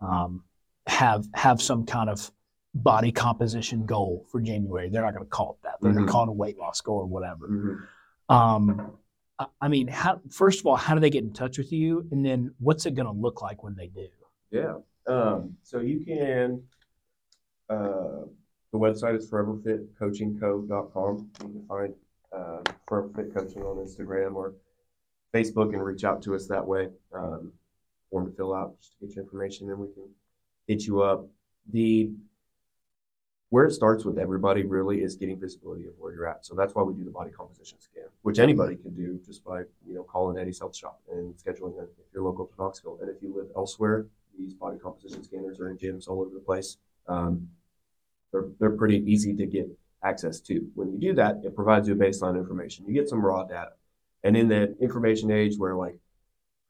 um, 0.00 0.44
have 0.86 1.26
have 1.34 1.60
some 1.62 1.86
kind 1.86 2.10
of 2.10 2.30
body 2.74 3.12
composition 3.12 3.84
goal 3.86 4.26
for 4.30 4.40
January. 4.40 4.88
They're 4.88 5.02
not 5.02 5.14
going 5.14 5.24
to 5.24 5.30
call 5.30 5.58
it 5.58 5.62
that. 5.64 5.76
They're 5.80 5.92
going 5.92 6.04
Mhm. 6.04 6.08
to 6.08 6.12
call 6.12 6.22
it 6.24 6.28
a 6.30 6.32
weight 6.32 6.58
loss 6.58 6.80
goal 6.80 6.98
or 6.98 7.06
whatever. 7.06 7.48
Mhm. 7.48 8.34
Um, 8.34 8.98
I- 9.38 9.46
I 9.60 9.68
mean, 9.68 9.88
how, 9.88 10.20
first 10.30 10.60
of 10.60 10.66
all, 10.66 10.76
how 10.76 10.94
do 10.94 11.00
they 11.00 11.10
get 11.10 11.24
in 11.24 11.32
touch 11.32 11.58
with 11.58 11.72
you, 11.72 12.06
and 12.10 12.24
then 12.24 12.54
what's 12.58 12.86
it 12.86 12.94
going 12.94 13.06
to 13.06 13.12
look 13.12 13.42
like 13.42 13.62
when 13.62 13.74
they 13.74 13.88
do? 13.88 14.08
Yeah. 14.50 14.78
Um, 15.06 15.56
so 15.62 15.80
you 15.80 16.04
can, 16.04 16.62
uh, 17.68 18.24
the 18.70 18.78
website 18.78 19.16
is 19.16 19.30
foreverfitcoachingco.com. 19.30 21.30
You 21.42 21.48
can 21.48 21.66
find 21.66 21.94
um, 22.32 22.62
Forever 22.88 23.10
Fit 23.14 23.34
Coaching 23.34 23.62
on 23.62 23.76
Instagram 23.76 24.34
or 24.34 24.54
Facebook 25.34 25.74
and 25.74 25.84
reach 25.84 26.04
out 26.04 26.22
to 26.22 26.34
us 26.34 26.46
that 26.46 26.66
way. 26.66 26.90
Um, 27.12 27.52
form 28.10 28.30
to 28.30 28.36
fill 28.36 28.54
out 28.54 28.78
just 28.80 28.92
to 28.98 29.06
get 29.06 29.16
your 29.16 29.24
information, 29.24 29.68
and 29.70 29.78
we 29.78 29.88
can 29.92 30.08
hit 30.66 30.86
you 30.86 31.02
up. 31.02 31.26
The 31.70 32.10
where 33.52 33.66
it 33.66 33.72
starts 33.72 34.02
with 34.06 34.18
everybody 34.18 34.64
really 34.64 35.02
is 35.02 35.14
getting 35.14 35.38
visibility 35.38 35.86
of 35.86 35.92
where 35.98 36.14
you're 36.14 36.26
at. 36.26 36.42
So 36.46 36.54
that's 36.54 36.74
why 36.74 36.82
we 36.84 36.94
do 36.94 37.04
the 37.04 37.10
body 37.10 37.30
composition 37.30 37.78
scan, 37.78 38.04
which 38.22 38.38
anybody 38.38 38.76
can 38.76 38.94
do 38.94 39.20
just 39.26 39.44
by 39.44 39.60
you 39.86 39.94
know 39.94 40.04
calling 40.04 40.38
Eddie's 40.38 40.58
Health 40.58 40.74
Shop 40.74 40.98
and 41.12 41.34
scheduling 41.34 41.78
it 41.78 41.90
if 41.98 42.14
you're 42.14 42.22
local 42.22 42.46
to 42.46 42.52
Knoxville. 42.58 42.98
And 43.02 43.10
if 43.10 43.22
you 43.22 43.34
live 43.36 43.48
elsewhere, 43.54 44.06
these 44.38 44.54
body 44.54 44.78
composition 44.78 45.22
scanners 45.22 45.60
are 45.60 45.68
in 45.68 45.76
gyms 45.76 46.08
all 46.08 46.22
over 46.22 46.30
the 46.32 46.40
place. 46.40 46.78
Um, 47.06 47.48
they're 48.32 48.46
they're 48.58 48.70
pretty 48.70 49.04
easy 49.04 49.34
to 49.34 49.46
get 49.46 49.68
access 50.02 50.40
to. 50.40 50.66
When 50.74 50.90
you 50.90 50.98
do 50.98 51.14
that, 51.16 51.42
it 51.44 51.54
provides 51.54 51.86
you 51.86 51.94
a 51.94 51.96
baseline 51.98 52.36
information. 52.38 52.86
You 52.86 52.94
get 52.94 53.10
some 53.10 53.22
raw 53.22 53.44
data, 53.44 53.72
and 54.24 54.34
in 54.34 54.48
that 54.48 54.76
information 54.80 55.30
age 55.30 55.58
where 55.58 55.74
like 55.74 55.98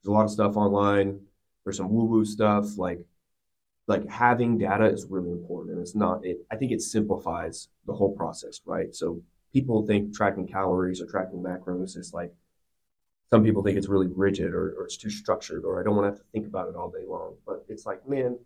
there's 0.03 0.09
a 0.09 0.13
lot 0.13 0.25
of 0.25 0.33
stuff 0.33 0.57
online, 0.57 1.21
there's 1.63 1.77
some 1.77 1.91
woo 1.91 2.07
woo 2.07 2.25
stuff 2.25 2.77
like 2.77 2.99
like 3.89 4.09
having 4.09 4.59
data 4.59 4.85
is 4.87 5.07
really 5.11 5.31
important 5.31 5.73
and 5.73 5.81
it's 5.81 5.95
not 5.95 6.25
it 6.25 6.39
i 6.51 6.57
think 6.57 6.73
it 6.73 6.81
simplifies 6.81 7.69
the 7.87 7.93
whole 7.93 8.15
process 8.15 8.61
right 8.65 8.95
so 8.95 9.21
people 9.53 9.85
think 9.87 10.15
tracking 10.15 10.47
calories 10.47 11.01
or 11.01 11.07
tracking 11.07 11.43
macros 11.43 11.97
is 11.97 12.13
like 12.15 12.33
some 13.31 13.43
people 13.43 13.63
think 13.63 13.77
it's 13.79 13.89
really 13.89 14.09
rigid 14.15 14.53
or, 14.53 14.75
or 14.79 14.85
it's 14.85 14.97
too 14.97 15.11
structured 15.11 15.65
or 15.65 15.81
i 15.81 15.83
don't 15.85 15.97
want 15.97 16.05
to 16.07 16.11
have 16.11 16.19
to 16.19 16.25
think 16.33 16.47
about 16.47 16.69
it 16.69 16.77
all 16.77 16.91
day 16.91 17.05
long 17.07 17.35
but 17.47 17.65
it's 17.69 17.85
like 17.87 18.07
man 18.09 18.39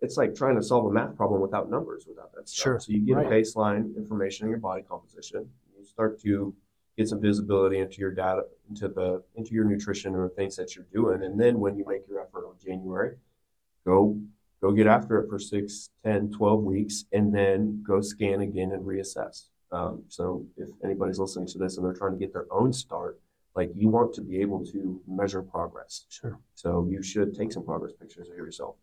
it's 0.00 0.16
like 0.16 0.34
trying 0.34 0.56
to 0.56 0.62
solve 0.62 0.84
a 0.86 0.90
math 0.92 1.16
problem 1.16 1.40
without 1.40 1.70
numbers 1.70 2.04
without 2.06 2.32
that 2.34 2.48
stuff 2.48 2.62
Sure. 2.64 2.80
so 2.80 2.92
you 2.92 3.00
get 3.00 3.16
Right. 3.16 3.26
a 3.26 3.30
baseline 3.30 3.96
information 3.96 4.44
on 4.44 4.50
your 4.50 4.58
body 4.60 4.82
composition 4.82 5.48
you 5.78 5.84
start 5.84 6.20
to 6.20 6.54
get 6.96 7.08
some 7.08 7.20
visibility 7.20 7.78
into 7.78 7.98
your 7.98 8.10
data 8.12 8.42
into 8.68 8.88
the 8.88 9.22
into 9.34 9.52
your 9.54 9.64
nutrition 9.64 10.14
and 10.14 10.24
the 10.24 10.28
things 10.28 10.56
that 10.56 10.76
you're 10.76 10.86
doing 10.92 11.22
and 11.22 11.40
then 11.40 11.58
when 11.58 11.76
you 11.76 11.84
make 11.88 12.06
your 12.08 12.20
effort 12.20 12.44
on 12.46 12.54
january 12.62 13.16
go 13.86 14.20
go 14.64 14.72
get 14.72 14.86
after 14.86 15.18
it 15.18 15.28
for 15.28 15.38
6 15.38 15.90
10 16.04 16.30
12 16.30 16.62
weeks 16.62 17.04
and 17.12 17.34
then 17.34 17.84
go 17.86 18.00
scan 18.00 18.40
again 18.40 18.72
and 18.72 18.82
reassess. 18.82 19.48
Um, 19.70 20.04
so 20.08 20.46
if 20.56 20.70
anybody's 20.82 21.18
listening 21.18 21.48
to 21.48 21.58
this 21.58 21.76
and 21.76 21.84
they're 21.84 21.92
trying 21.92 22.12
to 22.12 22.18
get 22.18 22.32
their 22.32 22.46
own 22.50 22.72
start 22.72 23.20
like 23.54 23.70
you 23.74 23.88
want 23.90 24.14
to 24.14 24.22
be 24.22 24.40
able 24.40 24.64
to 24.66 25.00
measure 25.06 25.42
progress. 25.42 26.06
Sure. 26.08 26.38
so 26.54 26.88
you 26.90 27.02
should 27.02 27.34
take 27.34 27.52
some 27.52 27.62
progress 27.62 27.92
pictures 27.92 28.30
of 28.30 28.36
yourself. 28.36 28.76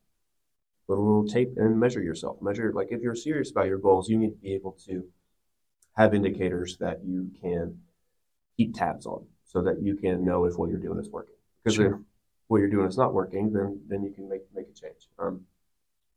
Put 0.88 1.00
a 1.00 1.02
little 1.02 1.28
tape 1.28 1.54
and 1.58 1.80
measure 1.80 2.02
yourself. 2.04 2.38
Measure 2.44 2.72
like 2.74 2.90
if 2.92 3.02
you're 3.02 3.16
serious 3.16 3.50
about 3.50 3.66
your 3.66 3.80
goals 3.80 4.08
you 4.08 4.20
need 4.20 4.34
to 4.34 4.42
be 4.48 4.54
able 4.54 4.74
to 4.86 5.04
have 5.98 6.14
indicators 6.14 6.78
that 6.78 7.04
you 7.04 7.32
can 7.42 7.80
keep 8.56 8.76
tabs 8.76 9.08
on 9.08 9.26
so 9.46 9.64
that 9.64 9.82
you 9.82 9.96
can 9.96 10.24
know 10.24 10.46
if 10.46 10.60
what 10.60 10.70
you're 10.70 10.80
doing 10.80 11.00
is 11.00 11.10
working. 11.10 11.36
Because 11.64 11.80
if 11.80 11.94
what 12.50 12.60
you're 12.60 12.70
doing 12.70 12.88
is 12.88 13.00
not 13.00 13.16
working 13.16 13.52
then 13.52 13.82
then 13.88 14.04
you 14.04 14.12
can 14.12 14.30
make 14.30 14.44
make 14.54 14.68
a 14.70 14.74
change. 14.74 15.08
Um, 15.18 15.42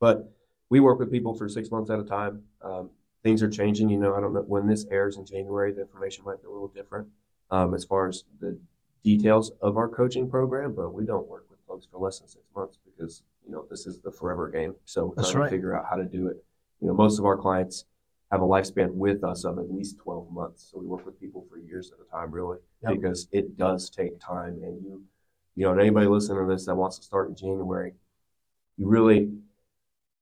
but 0.05 0.31
we 0.69 0.81
work 0.81 0.99
with 0.99 1.11
people 1.11 1.33
for 1.33 1.49
six 1.49 1.71
months 1.71 1.89
at 1.89 1.99
a 1.99 2.05
time. 2.05 2.43
Um, 2.61 2.91
things 3.23 3.43
are 3.43 3.49
changing. 3.49 3.89
You 3.89 3.99
know, 3.99 4.15
I 4.15 4.21
don't 4.21 4.35
know 4.35 4.43
when 4.43 4.67
this 4.67 4.85
airs 4.91 5.17
in 5.17 5.25
January, 5.25 5.73
the 5.73 5.81
information 5.81 6.27
might 6.27 6.43
be 6.43 6.47
a 6.47 6.51
little 6.51 6.69
different 6.69 7.09
um, 7.51 7.73
as 7.73 7.87
far 7.87 8.07
as 8.09 8.25
the 8.39 8.59
details 9.03 9.53
of 9.63 9.79
our 9.79 9.89
coaching 9.89 10.29
program. 10.29 10.75
But 10.75 10.93
we 10.93 11.07
don't 11.07 11.27
work 11.27 11.47
with 11.49 11.59
folks 11.67 11.87
for 11.91 11.99
less 11.99 12.19
than 12.19 12.29
six 12.29 12.45
months 12.55 12.77
because 12.85 13.23
you 13.47 13.53
know 13.53 13.65
this 13.71 13.87
is 13.87 13.99
the 14.01 14.13
forever 14.13 14.51
game. 14.51 14.75
So 14.85 15.07
we're 15.07 15.15
That's 15.15 15.31
trying 15.31 15.41
right. 15.45 15.49
to 15.49 15.57
figure 15.57 15.75
out 15.75 15.87
how 15.89 15.97
to 15.97 16.05
do 16.05 16.29
it. 16.29 16.37
You 16.83 16.89
know, 16.89 16.95
most 16.95 17.19
of 17.19 17.25
our 17.25 17.39
clients 17.39 17.87
have 18.31 18.43
a 18.43 18.47
lifespan 18.47 18.93
with 18.93 19.25
us 19.25 19.45
of 19.45 19.59
at 19.59 19.73
least 19.73 19.97
12 20.01 20.31
months. 20.31 20.69
So 20.71 20.81
we 20.81 20.85
work 20.87 21.07
with 21.07 21.19
people 21.19 21.47
for 21.49 21.57
years 21.57 21.93
at 21.93 22.07
a 22.07 22.11
time, 22.11 22.31
really, 22.31 22.59
Yep. 22.83 22.93
because 22.97 23.27
it 23.33 23.57
does 23.57 23.89
take 23.89 24.21
time. 24.21 24.61
And 24.63 24.85
you, 24.85 25.03
you 25.57 25.65
know, 25.65 25.73
and 25.73 25.81
anybody 25.81 26.09
listening 26.09 26.47
to 26.47 26.53
this 26.53 26.67
that 26.67 26.75
wants 26.75 26.99
to 26.99 27.05
start 27.05 27.31
in 27.31 27.37
January, 27.37 27.95
you 28.77 28.87
really 28.87 29.31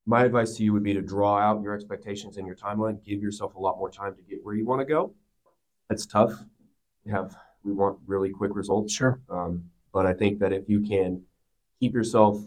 my 0.07 0.25
advice 0.25 0.57
to 0.57 0.65
you 0.65 0.73
would 0.73 0.83
be 0.83 0.95
to 0.95 1.03
draw 1.03 1.39
out 1.39 1.63
your 1.63 1.75
expectations 1.75 2.37
and 2.37 2.47
your 2.47 2.57
timeline. 2.57 3.03
Give 3.05 3.23
yourself 3.23 3.55
a 3.55 3.61
lot 3.61 3.79
more 3.79 3.91
time 3.91 4.15
to 4.15 4.23
get 4.23 4.41
where 4.43 4.55
you 4.55 4.67
want 4.67 4.81
to 4.81 4.85
go. 4.85 5.15
It's 5.91 6.07
tough. 6.07 6.33
We 7.05 7.13
have 7.13 7.37
we 7.65 7.73
want 7.73 7.99
really 8.07 8.31
quick 8.31 8.55
results, 8.55 8.93
Sure. 8.93 9.21
um, 9.31 9.65
but 9.93 10.05
I 10.07 10.13
think 10.13 10.41
that 10.41 10.53
if 10.53 10.69
you 10.69 10.81
can 10.81 11.23
keep 11.79 11.95
yourself 11.95 12.43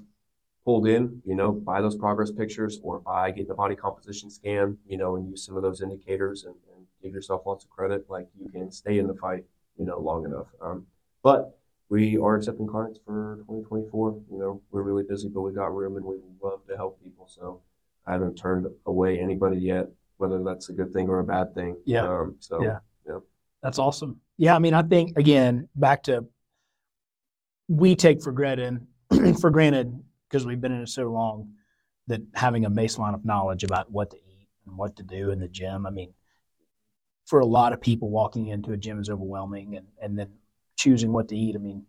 pulled 0.65 0.87
in, 0.87 1.21
you 1.25 1.35
know, 1.35 1.51
buy 1.51 1.79
those 1.79 1.95
progress 1.95 2.31
pictures 2.31 2.79
or 2.83 2.99
buy 2.99 3.31
get 3.31 3.47
the 3.47 3.53
body 3.53 3.75
composition 3.75 4.29
scan, 4.29 4.77
you 4.85 4.97
know, 4.97 5.15
and 5.15 5.29
use 5.29 5.45
some 5.45 5.55
of 5.55 5.61
those 5.61 5.81
indicators 5.81 6.43
and, 6.43 6.55
and 6.75 6.85
give 7.01 7.13
yourself 7.13 7.43
lots 7.45 7.63
of 7.63 7.69
credit. 7.69 8.09
Like 8.09 8.27
you 8.37 8.49
can 8.49 8.71
stay 8.71 8.97
in 8.97 9.07
the 9.07 9.13
fight 9.13 9.45
you 9.77 9.85
know, 9.85 9.99
long 9.99 10.25
enough. 10.25 10.47
Um, 10.61 10.85
but 11.23 11.57
we 11.89 12.17
are 12.17 12.35
accepting 12.35 12.67
clients 12.67 12.99
for 13.05 13.37
2024. 13.47 14.21
You 14.31 14.39
know, 14.39 14.61
we're 14.71 14.81
really 14.81 15.03
busy, 15.03 15.27
but 15.27 15.41
we 15.41 15.53
got 15.53 15.73
room 15.73 15.97
and 15.97 16.05
we 16.05 16.17
love 16.41 16.54
to 16.75 16.77
help 16.77 17.01
people. 17.03 17.27
So 17.27 17.61
I 18.05 18.13
haven't 18.13 18.35
turned 18.35 18.67
away 18.85 19.19
anybody 19.19 19.57
yet, 19.57 19.87
whether 20.17 20.43
that's 20.43 20.69
a 20.69 20.73
good 20.73 20.93
thing 20.93 21.09
or 21.09 21.19
a 21.19 21.23
bad 21.23 21.55
thing. 21.55 21.77
Yeah. 21.85 22.07
Um, 22.07 22.35
so 22.39 22.61
Yeah. 22.63 22.79
That's 23.65 23.79
awesome. 23.79 24.21
Yeah, 24.37 24.55
I 24.55 24.59
mean, 24.59 24.75
I 24.75 24.83
think 24.83 25.17
again, 25.17 25.67
back 25.75 26.03
to 26.03 26.25
we 27.67 27.95
take 27.95 28.21
for 28.21 28.31
granted 28.31 28.85
for 29.41 29.49
granted 29.49 29.91
because 30.29 30.45
we've 30.45 30.61
been 30.61 30.71
in 30.71 30.83
it 30.83 30.89
so 30.89 31.11
long 31.11 31.53
that 32.05 32.21
having 32.35 32.65
a 32.65 32.69
baseline 32.69 33.15
of 33.15 33.25
knowledge 33.25 33.63
about 33.63 33.91
what 33.91 34.11
to 34.11 34.17
eat 34.17 34.47
and 34.67 34.77
what 34.77 34.95
to 34.97 35.03
do 35.03 35.31
in 35.31 35.39
the 35.39 35.47
gym. 35.47 35.87
I 35.87 35.89
mean, 35.89 36.13
for 37.25 37.39
a 37.39 37.45
lot 37.45 37.73
of 37.73 37.81
people, 37.81 38.11
walking 38.11 38.49
into 38.49 38.71
a 38.71 38.77
gym 38.77 38.99
is 38.99 39.09
overwhelming, 39.09 39.77
and 39.77 39.87
and 39.99 40.19
then 40.19 40.29
choosing 40.77 41.11
what 41.11 41.27
to 41.29 41.35
eat. 41.35 41.55
I 41.55 41.59
mean, 41.59 41.87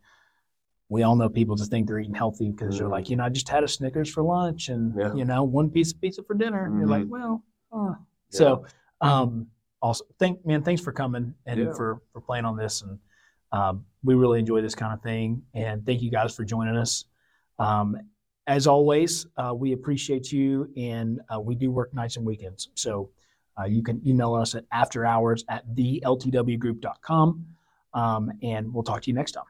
we 0.89 1.03
all 1.03 1.17
know 1.17 1.29
people 1.29 1.57
just 1.57 1.71
think 1.71 1.87
they're 1.87 1.99
eating 1.99 2.15
healthy 2.15 2.51
because 2.51 2.79
they're 2.79 2.89
like, 2.89 3.11
you 3.11 3.17
know, 3.17 3.25
I 3.25 3.29
just 3.29 3.49
had 3.49 3.65
a 3.65 3.69
Snickers 3.69 4.09
for 4.09 4.23
lunch 4.23 4.69
and 4.69 4.95
Yeah. 4.97 5.15
you 5.15 5.25
know 5.25 5.43
one 5.43 5.69
piece 5.71 5.93
of 5.93 6.01
pizza 6.01 6.23
for 6.23 6.35
dinner. 6.35 6.67
And 6.67 6.79
you're 6.79 6.87
like, 6.87 7.05
Mhm. 7.05 7.09
well, 7.09 7.43
uh. 7.73 7.95
Yeah. 8.31 8.39
so 8.39 8.65
um, 9.01 9.49
also 9.83 10.05
thank 10.19 10.45
man, 10.47 10.63
thanks 10.63 10.81
for 10.83 10.93
coming 10.93 11.35
and 11.47 11.61
Yeah. 11.61 11.73
for 11.73 12.01
for 12.13 12.21
playing 12.21 12.45
on 12.45 12.57
this, 12.57 12.83
and 12.83 12.99
um, 13.53 13.85
we 14.05 14.15
really 14.15 14.39
enjoy 14.39 14.61
this 14.61 14.75
kind 14.75 14.93
of 14.93 15.03
thing. 15.03 15.43
And 15.55 15.85
thank 15.85 16.03
you 16.03 16.11
guys 16.11 16.35
for 16.35 16.45
joining 16.45 16.77
us. 16.77 17.05
Um, 17.59 17.97
as 18.49 18.67
always, 18.69 19.27
uh, 19.37 19.53
we 19.57 19.73
appreciate 19.73 20.31
you, 20.31 20.71
and 20.77 21.21
uh, 21.35 21.41
we 21.41 21.55
do 21.57 21.71
work 21.73 21.93
nights 21.93 22.17
and 22.17 22.25
weekends. 22.25 22.69
So 22.75 23.11
uh, 23.59 23.65
you 23.65 23.83
can 23.83 24.01
email 24.07 24.35
us 24.35 24.55
at 24.55 24.65
after 24.71 25.05
hours 25.05 25.45
at 25.49 25.67
theltwgroup.com, 25.75 27.47
um, 27.95 28.33
and 28.43 28.73
we'll 28.73 28.85
talk 28.85 29.03
to 29.03 29.11
you 29.11 29.15
next 29.15 29.33
time. 29.33 29.47